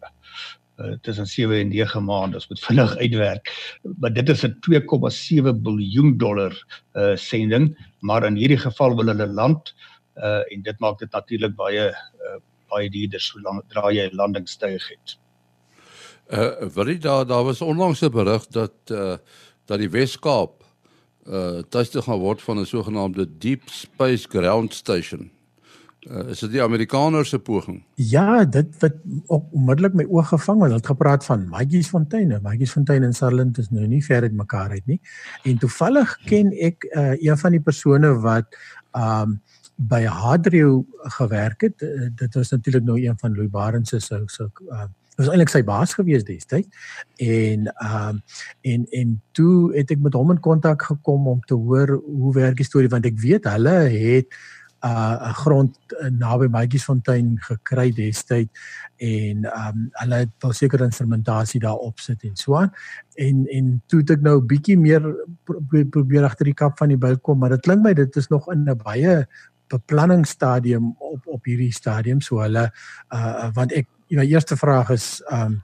uh, 0.77 0.95
tussen 1.01 1.27
7 1.27 1.59
en 1.59 1.67
9 1.67 2.03
maande 2.03 2.37
as 2.37 2.47
moet 2.47 2.59
vinnig 2.59 2.97
uitwerk. 3.03 3.51
Maar 3.97 4.13
dit 4.13 4.29
is 4.29 4.43
'n 4.43 4.57
2,7 4.69 5.61
miljard 5.61 6.19
dollar 6.19 6.53
uh 6.93 7.15
sending, 7.15 7.75
maar 7.99 8.25
in 8.25 8.35
hierdie 8.35 8.57
geval 8.57 8.95
wil 8.95 9.07
hulle 9.07 9.27
land 9.27 9.75
uh 10.15 10.43
en 10.51 10.61
dit 10.61 10.79
maak 10.79 10.99
dit 10.99 11.11
natuurlik 11.11 11.55
baie 11.55 11.89
uh, 11.89 12.39
baie 12.69 12.89
duurder 12.89 13.21
so 13.21 13.39
lank 13.39 13.63
dra 13.69 13.91
jy 13.91 14.09
'n 14.09 14.15
landingstuig 14.15 14.87
het. 14.89 15.17
Uh 16.29 16.69
wil 16.73 16.87
jy 16.87 16.97
daar 16.97 17.25
daar 17.25 17.43
was 17.43 17.61
onlangs 17.61 18.01
'n 18.01 18.11
berig 18.11 18.47
dat 18.47 18.91
uh 18.91 19.17
dat 19.65 19.79
die 19.79 19.89
Wes-Kaap 19.89 20.63
uh 21.27 21.61
tuiste 21.69 22.01
gaan 22.01 22.19
word 22.19 22.41
van 22.41 22.59
'n 22.59 22.65
sogenaamde 22.65 23.37
Deep 23.37 23.69
Space 23.69 24.27
Ground 24.29 24.73
Station. 24.73 25.34
Uh, 26.05 26.27
is 26.29 26.39
dit 26.39 26.51
die 26.53 26.61
Amerikaners 26.63 27.29
se 27.33 27.39
poging? 27.39 27.79
Ja, 27.95 28.45
dit 28.45 28.75
wat 28.79 28.97
ook 29.25 29.45
onmiddellik 29.51 29.93
my 29.93 30.05
oog 30.09 30.27
gevang 30.29 30.61
het, 30.63 30.71
het 30.71 30.91
gepraat 30.91 31.25
van 31.25 31.47
Maggiesfontein. 31.49 32.27
Nou, 32.27 32.41
Maggiesfontein 32.41 33.03
en 33.03 33.13
Sutherland 33.13 33.57
is 33.57 33.69
nou 33.73 33.87
nie 33.87 34.03
ver 34.05 34.21
uit 34.21 34.33
mekaar 34.33 34.69
uit 34.69 34.85
nie. 34.85 34.99
En 35.43 35.57
toevallig 35.57 36.17
ken 36.29 36.51
ek 36.53 36.85
uh, 36.91 37.15
een 37.17 37.37
van 37.37 37.57
die 37.57 37.61
persone 37.61 38.13
wat 38.25 38.59
um 38.93 39.39
by 39.75 40.05
Hadrio 40.07 40.85
gewerk 41.17 41.61
het. 41.61 41.81
Uh, 41.81 42.07
dit 42.15 42.37
was 42.37 42.53
natuurlik 42.53 42.83
nou 42.83 42.99
een 43.01 43.17
van 43.19 43.33
Louis 43.35 43.49
Barents 43.49 43.89
se 43.89 43.99
se 43.99 44.21
so, 44.25 44.49
uh, 44.69 44.85
was 45.15 45.29
eintlik 45.31 45.51
sy 45.51 45.61
baas 45.63 45.95
gewees 45.95 46.25
destyds 46.27 46.67
en 47.23 47.69
ehm 47.71 48.09
um, 48.09 48.21
en 48.61 48.85
en 48.99 49.15
toe 49.37 49.71
het 49.75 49.91
ek 49.91 50.03
met 50.03 50.17
hom 50.17 50.33
in 50.33 50.41
kontak 50.43 50.83
gekom 50.89 51.27
om 51.31 51.41
te 51.47 51.55
hoor 51.55 51.95
hoe 52.03 52.33
werk 52.35 52.59
die 52.59 52.67
storie 52.67 52.91
want 52.91 53.07
ek 53.07 53.19
weet 53.23 53.47
hulle 53.47 53.77
het 53.95 54.39
uh, 54.85 55.33
grond 55.33 55.77
uh, 55.99 56.09
naby 56.13 56.47
Maatjiesfontein 56.53 57.35
gekry 57.47 57.89
destyds 57.95 58.51
en 59.01 59.47
ehm 59.49 59.79
um, 59.79 59.87
hulle 60.01 60.21
het 60.23 60.31
wel 60.39 60.53
seker 60.53 60.85
instrumentasie 60.85 61.59
daar 61.59 61.81
op 61.87 61.99
sit 61.99 62.23
en 62.23 62.35
so 62.35 62.55
aan. 62.55 62.71
En 63.15 63.45
en 63.51 63.81
toe 63.87 63.99
het 63.99 64.15
ek 64.15 64.21
nou 64.21 64.37
bietjie 64.41 64.77
meer 64.79 65.03
probeer, 65.43 65.85
probeer 65.85 66.23
agter 66.29 66.51
die 66.51 66.57
kap 66.57 66.77
van 66.77 66.93
die 66.93 67.01
bil 67.01 67.17
kom, 67.19 67.39
maar 67.39 67.55
dit 67.57 67.65
klink 67.65 67.83
my 67.83 67.93
dit 67.93 68.15
is 68.15 68.29
nog 68.31 68.47
in 68.53 68.69
'n 68.69 68.77
baie 68.83 69.25
beplanningsstadium 69.67 70.95
op 70.97 71.21
op 71.25 71.45
hierdie 71.45 71.73
stadium 71.73 72.21
so 72.21 72.41
hulle 72.43 72.69
uh 73.09 73.49
want 73.53 73.71
ek 73.73 73.87
die 74.07 74.21
eerste 74.21 74.57
vraag 74.57 74.89
is 74.89 75.21
ehm 75.29 75.41
um, 75.51 75.63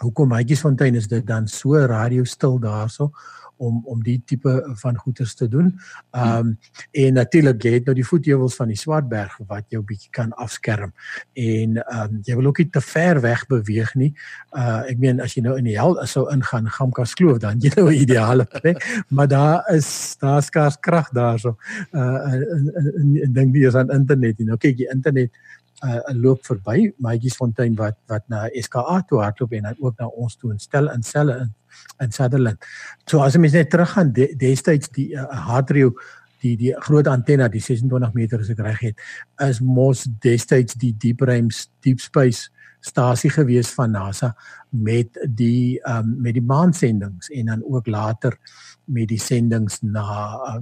hoekom 0.00 0.30
Maatjiesfontein 0.32 0.94
is 0.96 1.08
dit 1.08 1.26
dan 1.26 1.48
so 1.48 1.76
radio 1.76 2.24
stil 2.24 2.58
daarso 2.58 3.10
om 3.60 3.80
om 3.84 4.02
die 4.02 4.18
tipe 4.24 4.52
van 4.82 4.96
goeders 4.96 5.34
te 5.36 5.48
doen. 5.48 5.72
Ehm 6.10 6.46
um, 6.46 6.58
en 6.90 7.18
natuurlik 7.18 7.62
jy 7.64 7.72
het 7.76 7.88
nou 7.88 7.94
die 7.98 8.06
voetheuwels 8.06 8.56
van 8.56 8.72
die 8.72 8.78
Swartberg 8.78 9.36
wat 9.50 9.68
jou 9.68 9.82
bietjie 9.84 10.10
kan 10.16 10.32
afskerm. 10.40 10.94
En 11.34 11.76
ehm 11.82 12.00
um, 12.00 12.20
jy 12.24 12.36
wil 12.38 12.50
ook 12.50 12.62
nie 12.62 12.70
te 12.70 12.80
ver 12.80 13.20
weg 13.20 13.46
beweeg 13.52 13.94
nie. 13.94 14.10
Uh 14.56 14.80
ek 14.90 14.98
meen 14.98 15.20
as 15.20 15.36
jy 15.36 15.44
nou 15.44 15.58
in 15.60 15.68
die 15.68 15.76
hel 15.78 15.98
sou 16.08 16.26
ingaan, 16.32 16.70
Gamkas 16.78 17.14
Kloof 17.18 17.42
dan 17.44 17.60
jy 17.60 17.72
nou 17.76 17.88
'n 17.90 18.00
ideale 18.00 18.48
plek, 18.48 18.82
maar 19.08 19.28
daar 19.28 19.68
is 19.74 20.16
daar 20.20 20.42
skaars 20.42 20.80
krag 20.80 21.12
daarso. 21.12 21.56
Uh 21.92 22.34
en 23.20 23.32
dink 23.32 23.52
nie 23.52 23.66
is 23.66 23.76
aan 23.76 23.90
internet 23.90 24.38
nie. 24.38 24.46
Nou 24.46 24.58
kyk 24.58 24.78
jy 24.78 24.90
internet 24.90 25.30
uh, 25.84 26.00
loop 26.16 26.44
verby 26.46 26.90
Maatjiesfontein 26.98 27.76
wat 27.78 27.98
wat 28.10 28.26
na 28.32 28.46
SKA 28.52 29.00
toe 29.08 29.22
hardloop 29.22 29.52
en 29.56 29.70
dan 29.70 29.80
ook 29.80 29.98
na 29.98 30.06
ons 30.08 30.36
toe 30.36 30.52
instel 30.52 30.90
in 30.92 31.02
selle 31.06 31.38
in 31.44 31.54
in 32.00 32.12
Sutherland. 32.12 32.64
So 33.08 33.22
as 33.24 33.36
jy 33.36 33.44
mens 33.44 33.58
net 33.58 33.70
teruggaan 33.72 34.12
de, 34.16 34.30
destyds 34.38 34.92
die 34.96 35.10
uh, 35.14 35.26
Hadrio 35.50 35.94
die 36.40 36.54
die 36.56 36.72
groot 36.86 37.08
antenne 37.10 37.50
die 37.52 37.60
26 37.60 38.14
meter 38.16 38.40
as 38.40 38.52
ek 38.52 38.62
reg 38.64 38.80
het 38.90 39.04
is 39.44 39.60
mos 39.60 40.06
destyds 40.24 40.78
die 40.80 40.94
deep 40.96 41.20
range 41.28 41.66
deep 41.84 42.00
space 42.00 42.48
stasie 42.80 43.28
gewees 43.32 43.68
van 43.76 43.92
NASA 43.92 44.32
met 44.70 45.18
die 45.36 45.76
um, 45.88 46.14
met 46.24 46.38
die 46.38 46.44
maansendings 46.44 47.28
en 47.36 47.52
dan 47.52 47.64
ook 47.64 47.90
later 47.92 48.38
met 48.90 49.10
die 49.10 49.20
sendings 49.20 49.82
na 49.82 50.06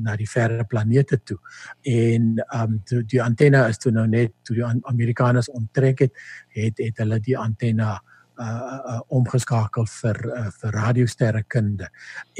na 0.02 0.16
die 0.18 0.28
verre 0.28 0.66
planete 0.68 1.20
toe. 1.24 1.38
En 1.86 2.34
um 2.58 2.80
die, 2.90 3.04
die 3.14 3.22
antenne 3.22 3.62
is 3.70 3.78
toe 3.78 3.92
nou 3.94 4.06
net 4.10 4.34
toe 4.42 4.58
die 4.58 4.66
Amerikaners 4.66 5.48
onttrek 5.54 6.04
het, 6.08 6.24
het 6.58 6.82
het 6.82 6.98
hulle 7.04 7.20
die 7.22 7.38
antenne 7.38 7.94
uh, 7.94 8.17
uh 8.38 9.00
omgeskakel 9.08 9.86
vir 9.98 10.22
uh, 10.36 10.48
vir 10.60 10.80
radiosterrekunde 10.82 11.90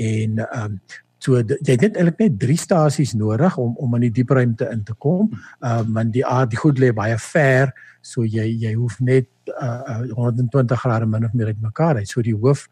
en 0.05 0.41
um 0.47 0.81
so 1.19 1.41
jy 1.41 1.75
het 1.75 1.83
net 1.83 1.97
eintlik 1.99 2.21
net 2.23 2.39
drie 2.39 2.59
stasies 2.59 3.15
nodig 3.19 3.57
om 3.59 3.75
om 3.77 3.95
in 3.99 4.07
die 4.07 4.15
diep 4.21 4.31
ruimte 4.31 4.69
in 4.71 4.85
te 4.85 4.95
kom 4.99 5.33
um 5.61 5.95
want 5.95 6.15
die 6.15 6.27
aard 6.27 6.51
die 6.55 6.61
goed 6.61 6.79
lê 6.79 6.93
baie 6.95 7.19
ver 7.19 7.75
so 8.09 8.25
jy 8.25 8.47
jy 8.63 8.75
hoef 8.79 8.99
net 9.01 9.29
uh, 9.51 10.05
uh 10.05 10.15
120 10.15 10.81
grade 10.83 11.07
min 11.07 11.25
of 11.25 11.35
meer 11.35 11.53
uitmekaar 11.53 12.01
uit. 12.01 12.09
So 12.09 12.23
die 12.23 12.37
hoof 12.37 12.67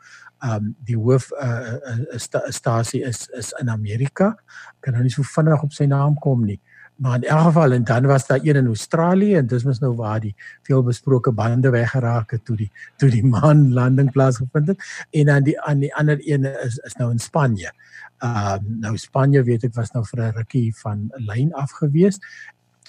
um 0.45 0.75
die 0.87 0.97
hoof 0.97 1.31
uh, 1.33 1.77
uh, 1.93 2.19
sta, 2.21 2.45
stasie 2.51 3.03
is 3.05 3.27
is 3.37 3.53
in 3.61 3.69
Amerika. 3.73 4.35
Kan 4.81 4.97
nou 4.97 5.05
nie 5.07 5.13
so 5.13 5.27
vinnig 5.27 5.63
op 5.63 5.73
sy 5.73 5.89
naam 5.91 6.19
kom 6.23 6.45
nie 6.47 6.61
maar 6.97 7.17
in 7.17 7.25
elk 7.29 7.43
geval 7.43 7.73
en 7.73 7.85
dan 7.85 8.07
was 8.07 8.27
daar 8.27 8.41
een 8.43 8.57
in 8.57 8.67
Australië 8.67 9.35
en 9.35 9.47
dis 9.47 9.65
mos 9.65 9.79
nou 9.79 9.95
waar 9.95 10.21
die 10.21 10.35
veelbesproke 10.63 11.33
bande 11.33 11.71
weggeraak 11.71 12.31
het 12.31 12.45
toe 12.45 12.57
die 12.57 12.71
toe 12.97 13.11
die 13.11 13.25
maan 13.25 13.73
landing 13.73 14.11
plaasgevind 14.13 14.69
het 14.69 14.85
en 15.11 15.27
dan 15.27 15.45
die 15.45 15.61
aan 15.61 15.79
die 15.79 15.95
ander 15.95 16.19
een 16.21 16.45
is 16.45 16.77
is 16.77 16.97
nou 16.97 17.11
in 17.11 17.19
Spanje. 17.19 17.73
Ehm 18.19 18.65
uh, 18.65 18.81
nou 18.81 18.97
Spanje 18.97 19.43
weet 19.43 19.65
ek 19.65 19.75
was 19.75 19.93
nou 19.93 20.05
vir 20.05 20.23
'n 20.23 20.37
rukkie 20.37 20.77
van 20.77 21.11
lyn 21.17 21.53
af 21.53 21.71
gewees. 21.71 22.21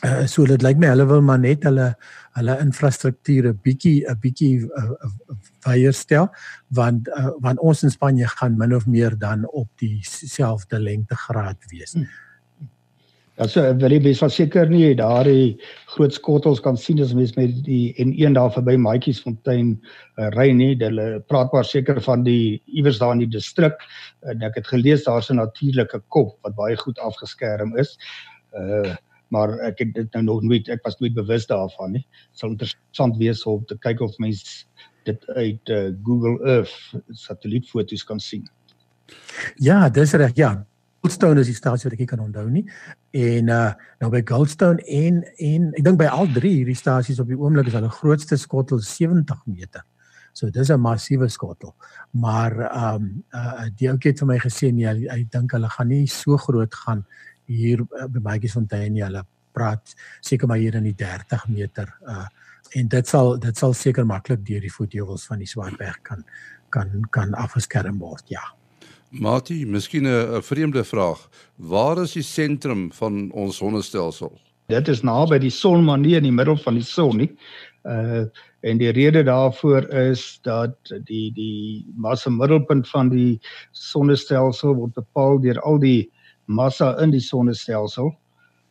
Uh, 0.06 0.26
so 0.26 0.46
dit 0.46 0.62
lyk 0.62 0.78
my 0.78 0.88
hulle 0.88 1.08
wil 1.10 1.22
maar 1.22 1.40
net 1.40 1.64
hulle 1.64 1.96
hulle 2.38 2.60
infrastrukture 2.62 3.54
bietjie 3.54 4.06
'n 4.06 4.20
bietjie 4.20 4.70
veier 5.66 5.94
stel 5.94 6.30
want 6.70 7.08
uh, 7.08 7.32
want 7.40 7.60
ons 7.60 7.84
in 7.84 7.90
Spanje 7.90 8.28
gaan 8.28 8.58
min 8.58 8.76
of 8.76 8.86
meer 8.86 9.18
dan 9.18 9.48
op 9.48 9.68
dieselfde 9.76 10.80
lengtegraad 10.80 11.58
wees. 11.72 11.94
Hmm. 11.94 12.08
Ja, 13.38 13.46
so 13.46 13.62
wil 13.78 13.94
jy 13.94 14.00
beslis 14.02 14.34
seker 14.34 14.66
nie 14.66 14.96
daar 14.98 15.28
die 15.30 15.60
groot 15.92 16.16
skottels 16.16 16.58
kan 16.66 16.78
sien 16.80 16.98
as 17.04 17.12
mens 17.14 17.36
met 17.38 17.52
die 17.68 17.94
N1 18.02 18.34
daar 18.34 18.50
verby 18.56 18.74
Maatjiesfontein 18.82 19.76
uh, 20.18 20.32
ry 20.34 20.48
nie. 20.58 20.72
Hulle 20.82 21.20
praat 21.30 21.54
maar 21.54 21.68
seker 21.70 22.00
van 22.02 22.24
die 22.26 22.58
iewers 22.66 22.98
daar 22.98 23.14
in 23.14 23.22
die 23.22 23.36
distrik 23.36 23.84
en 24.26 24.42
ek 24.48 24.58
het 24.58 24.72
gelees 24.72 25.06
daar's 25.06 25.30
'n 25.30 25.38
natuurlike 25.38 26.02
kop 26.10 26.34
wat 26.42 26.56
baie 26.58 26.78
goed 26.82 26.98
afgeskerm 26.98 27.78
is. 27.78 27.94
Uh 28.58 28.96
maar 29.30 29.60
ek 29.60 29.80
het 29.80 29.90
dit 29.94 30.14
nou 30.16 30.24
nog 30.24 30.42
nooit 30.42 30.70
ek 30.72 30.86
was 30.86 30.98
nooit 31.00 31.14
bewus 31.14 31.46
daarvan 31.46 31.92
nie. 31.92 32.06
Sal 32.32 32.56
interessant 32.56 33.18
wees 33.18 33.44
om 33.46 33.66
te 33.66 33.78
kyk 33.78 34.02
of 34.02 34.18
mens 34.18 34.66
dit 35.04 35.28
uit 35.36 35.70
uh, 35.70 35.92
Google 36.04 36.40
Earth 36.48 36.96
satellietfoto's 37.12 38.04
kan 38.04 38.20
sien. 38.20 38.48
Ja, 39.56 39.90
dis 39.90 40.14
reg. 40.14 40.32
Ja, 40.36 40.66
Goldstone 41.08 41.40
is 41.40 41.48
die 41.48 41.56
stasie 41.56 41.88
wat 41.88 41.94
ek 41.96 42.10
kan 42.10 42.20
onthou 42.20 42.50
nie. 42.52 42.66
En 43.16 43.52
uh 43.54 43.68
nou 44.02 44.10
by 44.12 44.20
Goldstone 44.28 44.84
en 44.92 45.22
en 45.24 45.70
ek 45.72 45.86
dink 45.86 46.00
by 46.02 46.10
al 46.12 46.28
drie 46.36 46.52
hierdie 46.58 46.76
stasies 46.76 47.22
op 47.24 47.30
die 47.32 47.38
oomblik 47.40 47.70
is 47.72 47.78
hulle 47.78 47.92
grootste 47.96 48.36
skottel 48.36 48.82
70 48.84 49.46
meter. 49.48 49.86
So 50.36 50.52
dis 50.52 50.70
'n 50.70 50.82
massiewe 50.84 51.30
skottel. 51.32 51.76
Maar 52.12 52.58
um 52.60 53.24
uh 53.32 53.70
die 53.72 53.88
ou 53.88 53.96
het 53.96 54.20
vir 54.20 54.28
my 54.28 54.38
gesê 54.38 54.74
nee, 54.74 54.86
hy, 54.86 55.08
hy 55.08 55.24
dink 55.32 55.56
hulle 55.56 55.70
gaan 55.70 55.88
nie 55.88 56.08
so 56.08 56.36
groot 56.38 56.76
gaan 56.76 57.06
hier 57.46 57.80
uh, 57.80 58.08
by 58.12 58.20
Maatjiesfontein 58.20 58.94
nie. 58.94 59.06
Hulle 59.08 59.24
praat 59.54 59.96
seker 60.20 60.48
maar 60.48 60.60
hier 60.60 60.76
in 60.76 60.84
die 60.84 60.96
30 60.96 61.48
meter 61.48 61.88
uh 62.04 62.28
en 62.76 62.88
dit 62.88 63.08
sal 63.08 63.38
dit 63.40 63.56
sal 63.58 63.74
seker 63.74 64.04
maklik 64.06 64.44
deur 64.44 64.60
die 64.60 64.76
voetjewels 64.76 65.26
van 65.26 65.40
die 65.40 65.48
Swartberg 65.48 66.04
kan 66.04 66.26
kan 66.70 67.08
kan 67.12 67.34
afgeskerm 67.34 68.00
word. 68.00 68.28
Ja. 68.28 68.44
Mati, 69.10 69.66
miskien 69.66 70.06
'n 70.06 70.42
vreemde 70.42 70.84
vraag. 70.84 71.30
Waar 71.56 72.02
is 72.02 72.12
die 72.12 72.24
sentrum 72.24 72.92
van 72.92 73.32
ons 73.32 73.56
sonnestelsel? 73.56 74.40
Dit 74.68 74.88
is 74.88 75.02
naby 75.02 75.38
die 75.38 75.50
son, 75.50 75.84
maar 75.84 75.98
nie 75.98 76.16
in 76.16 76.24
die 76.24 76.32
middel 76.32 76.58
van 76.58 76.74
die 76.74 76.84
son 76.84 77.18
nie. 77.18 77.32
Uh 77.84 78.26
en 78.62 78.78
die 78.78 78.90
rede 78.92 79.24
daarvoor 79.24 79.86
is 79.94 80.40
dat 80.42 80.76
die 81.06 81.32
die 81.32 81.86
massa 81.96 82.30
middelpunt 82.30 82.90
van 82.90 83.10
die 83.10 83.40
sonnestelsel 83.72 84.74
word 84.76 84.94
bepaal 84.94 85.40
deur 85.40 85.60
al 85.62 85.78
die 85.80 86.10
massa 86.46 86.96
in 87.00 87.12
die 87.12 87.22
sonnestelsel 87.22 88.10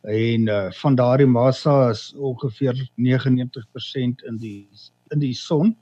en 0.03 0.47
uh 0.47 0.71
van 0.81 0.95
daardie 0.95 1.27
massa 1.27 1.89
is 1.89 2.13
ongeveer 2.13 2.75
99% 2.95 4.27
in 4.27 4.37
die 4.37 4.67
in 5.15 5.19
die 5.19 5.33
son 5.33 5.75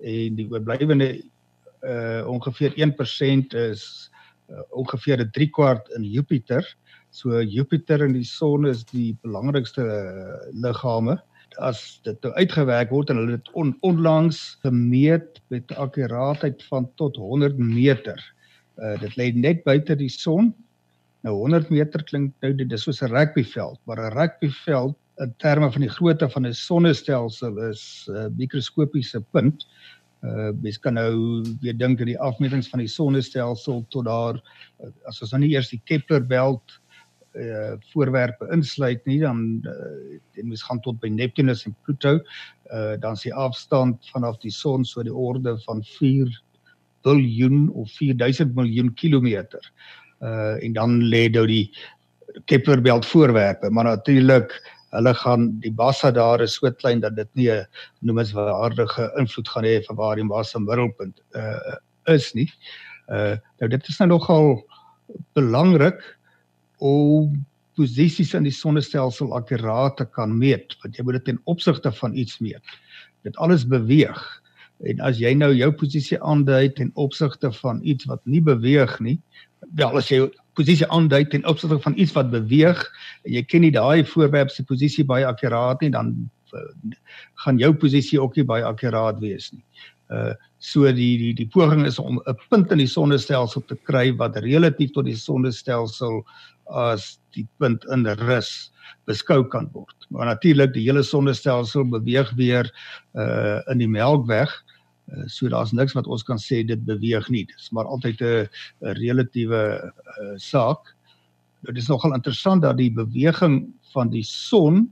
en 0.00 0.34
die 0.34 0.48
oorblywende 0.50 1.22
uh 1.82 2.22
ongeveer 2.30 2.72
1% 2.78 3.54
is 3.58 4.10
uh, 4.50 4.62
ongeveer 4.70 5.20
'n 5.20 5.30
3 5.30 5.50
kwart 5.50 5.88
in 5.96 6.04
Jupiter. 6.04 6.76
So 7.10 7.42
Jupiter 7.42 8.02
en 8.02 8.12
die 8.12 8.24
son 8.24 8.66
is 8.66 8.84
die 8.84 9.16
belangrikste 9.22 9.82
uh, 9.82 10.52
liggame. 10.52 11.18
As 11.60 12.00
dit 12.06 12.16
nou 12.24 12.32
uitgewerk 12.34 12.90
word 12.90 13.10
en 13.10 13.20
hulle 13.20 13.36
dit 13.36 13.50
on, 13.52 13.74
onlangs 13.84 14.58
gemeet 14.62 15.42
met 15.52 15.74
akkuraatheid 15.76 16.62
van 16.70 16.88
tot 16.96 17.16
100 17.16 17.58
meter. 17.58 18.18
Uh 18.80 18.96
dit 19.00 19.16
lê 19.16 19.32
net 19.34 19.64
buite 19.64 19.96
die 19.96 20.08
son. 20.08 20.54
Nou 21.22 21.36
100 21.44 21.70
meter 21.70 22.02
klink 22.08 22.32
nou 22.40 22.54
dit 22.56 22.72
is 22.72 22.82
soos 22.82 23.02
'n 23.02 23.12
rugbyveld, 23.12 23.80
maar 23.84 24.00
'n 24.00 24.16
rugbyveld 24.16 24.96
in 25.20 25.34
terme 25.36 25.68
van 25.72 25.80
die 25.84 25.90
grootte 25.90 26.28
van 26.30 26.46
'n 26.46 26.54
sonnestelsel 26.54 27.58
is 27.68 28.08
'n 28.08 28.16
uh, 28.16 28.26
mikroskopiese 28.36 29.20
punt. 29.20 29.66
Uh 30.22 30.52
mens 30.62 30.78
kan 30.78 30.94
nou 30.94 31.42
weer 31.60 31.74
dink 31.74 32.00
aan 32.00 32.06
die 32.12 32.20
afmetings 32.20 32.68
van 32.70 32.78
die 32.78 32.90
sonnestelsel 32.90 33.80
tot 33.90 34.06
daar 34.06 34.36
uh, 34.38 34.90
as 35.10 35.18
ons 35.24 35.32
nou 35.34 35.40
nie 35.42 35.50
eers 35.56 35.72
die 35.72 35.80
Kepler 35.90 36.22
belt 36.22 36.76
uh 37.34 37.72
voorwerpe 37.90 38.46
insluit 38.54 39.02
nie 39.08 39.18
dan 39.22 39.40
uh, 39.66 40.20
en 40.38 40.48
mens 40.52 40.62
gaan 40.62 40.80
tot 40.84 41.00
by 41.02 41.10
Neptunus 41.10 41.64
en 41.66 41.74
Pluto 41.82 42.20
uh 42.70 42.94
dan 43.02 43.18
is 43.18 43.24
die 43.26 43.34
afstand 43.34 43.98
vanaf 44.12 44.38
die 44.44 44.52
son 44.54 44.84
so 44.84 45.02
die 45.02 45.14
orde 45.14 45.56
van 45.64 45.82
4 45.96 46.30
biljoen 47.02 47.66
of 47.74 47.90
4000 47.98 48.54
miljoen 48.54 48.92
kilometer. 48.94 49.72
Uh 50.22 50.54
en 50.62 50.78
dan 50.78 51.00
lê 51.02 51.26
nou 51.32 51.46
die 51.50 51.66
Kepler 52.46 52.80
belt 52.80 53.06
voorwerpe 53.06 53.70
maar 53.70 53.90
natuurlik 53.90 54.54
hulle 54.92 55.14
gaan 55.16 55.48
die 55.62 55.72
massa 55.76 56.10
daar 56.12 56.42
is 56.44 56.58
so 56.58 56.70
klein 56.70 57.00
dat 57.00 57.16
dit 57.16 57.28
nie 57.34 57.50
'n 57.50 57.66
noemenswaardige 58.00 59.12
invloed 59.18 59.48
gaan 59.48 59.64
hê 59.64 59.80
van 59.86 59.96
waar 59.96 60.16
die 60.16 60.24
massa 60.24 60.58
middelpunt 60.58 61.22
uh 61.34 61.76
is 62.06 62.32
nie. 62.34 62.50
Uh 63.08 63.36
nou 63.60 63.68
dit 63.68 63.88
is 63.88 63.98
nou 63.98 64.08
nogal 64.08 64.66
belangrik 65.34 66.00
om 66.78 67.46
posisies 67.76 68.34
in 68.34 68.44
die 68.44 68.52
sonnestelsel 68.52 69.32
akkuraat 69.34 69.96
te 69.96 70.04
kan 70.04 70.38
meet 70.38 70.76
want 70.82 70.96
jy 70.96 71.04
moet 71.04 71.20
dit 71.20 71.24
ten 71.24 71.40
opsigte 71.44 71.92
van 71.92 72.14
iets 72.14 72.38
meet. 72.38 72.62
Dit 73.22 73.36
alles 73.36 73.66
beweeg. 73.66 74.42
En 74.82 75.00
as 75.00 75.18
jy 75.18 75.34
nou 75.34 75.52
jou 75.54 75.70
posisie 75.72 76.18
aandui 76.20 76.72
ten 76.72 76.90
opsigte 76.94 77.52
van 77.52 77.80
iets 77.82 78.04
wat 78.04 78.20
nie 78.26 78.42
beweeg 78.42 79.00
nie, 79.00 79.20
wel 79.78 79.96
as 79.96 80.08
jy 80.10 80.26
posisie 80.58 80.86
aandui 80.88 81.24
ten 81.28 81.46
opsigte 81.48 81.78
van 81.80 81.96
iets 81.96 82.14
wat 82.16 82.30
beweeg 82.32 82.80
jy 83.24 83.42
ken 83.48 83.64
nie 83.64 83.74
daai 83.74 84.04
voorwerp 84.04 84.50
se 84.50 84.64
posisie 84.68 85.04
baie 85.04 85.26
akkuraat 85.26 85.80
nie 85.80 85.92
dan 85.94 86.14
uh, 86.52 86.96
gaan 87.44 87.58
jou 87.58 87.72
posisie 87.74 88.20
ook 88.20 88.36
nie 88.36 88.46
baie 88.48 88.64
akkuraat 88.64 89.20
wees 89.20 89.52
nie. 89.52 89.64
Uh 90.12 90.32
so 90.62 90.86
die 90.94 91.16
die 91.18 91.32
die 91.34 91.48
poging 91.50 91.86
is 91.86 91.98
om 91.98 92.20
'n 92.30 92.36
punt 92.50 92.70
in 92.70 92.78
die 92.78 92.86
sonnestelsel 92.86 93.64
te 93.66 93.76
kry 93.88 94.12
wat 94.16 94.36
relatief 94.36 94.92
tot 94.92 95.04
die 95.04 95.16
sonnestelsel 95.16 96.22
as 96.70 97.18
die 97.34 97.46
punt 97.58 97.84
in 97.90 98.06
rus 98.06 98.70
beskou 99.06 99.42
kan 99.48 99.68
word. 99.72 99.96
Maar 100.10 100.26
natuurlik 100.26 100.74
die 100.74 100.84
hele 100.84 101.02
sonnestelsel 101.02 101.84
beweeg 101.84 102.30
weer 102.36 102.70
uh 103.14 103.58
in 103.72 103.78
die 103.78 103.88
Melkweg 103.88 104.52
Uh, 105.10 105.26
so 105.26 105.48
daar's 105.48 105.72
niks 105.72 105.94
wat 105.98 106.06
ons 106.06 106.22
kan 106.22 106.38
sê 106.38 106.62
dit 106.66 106.84
beweeg 106.86 107.28
nie. 107.28 107.44
Dit 107.46 107.58
is 107.58 107.70
maar 107.70 107.90
altyd 107.90 108.20
'n 108.22 108.48
relatiewe 109.00 109.62
uh, 109.82 110.34
saak. 110.36 110.94
Dit 111.66 111.76
is 111.76 111.88
nogal 111.88 112.14
interessant 112.14 112.62
dat 112.62 112.76
die 112.76 112.92
beweging 112.92 113.72
van 113.92 114.10
die 114.10 114.24
son 114.24 114.90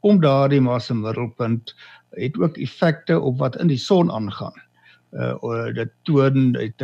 om 0.00 0.20
daardie 0.20 0.60
massa 0.60 0.94
middelpunt 0.94 1.74
het 2.10 2.38
ook 2.38 2.58
effekte 2.58 3.20
op 3.20 3.38
wat 3.38 3.56
in 3.56 3.68
die 3.68 3.78
son 3.78 4.10
aangaan. 4.10 4.56
Uh 5.12 5.68
dit 5.74 5.90
toon 6.02 6.56
'n 6.56 6.74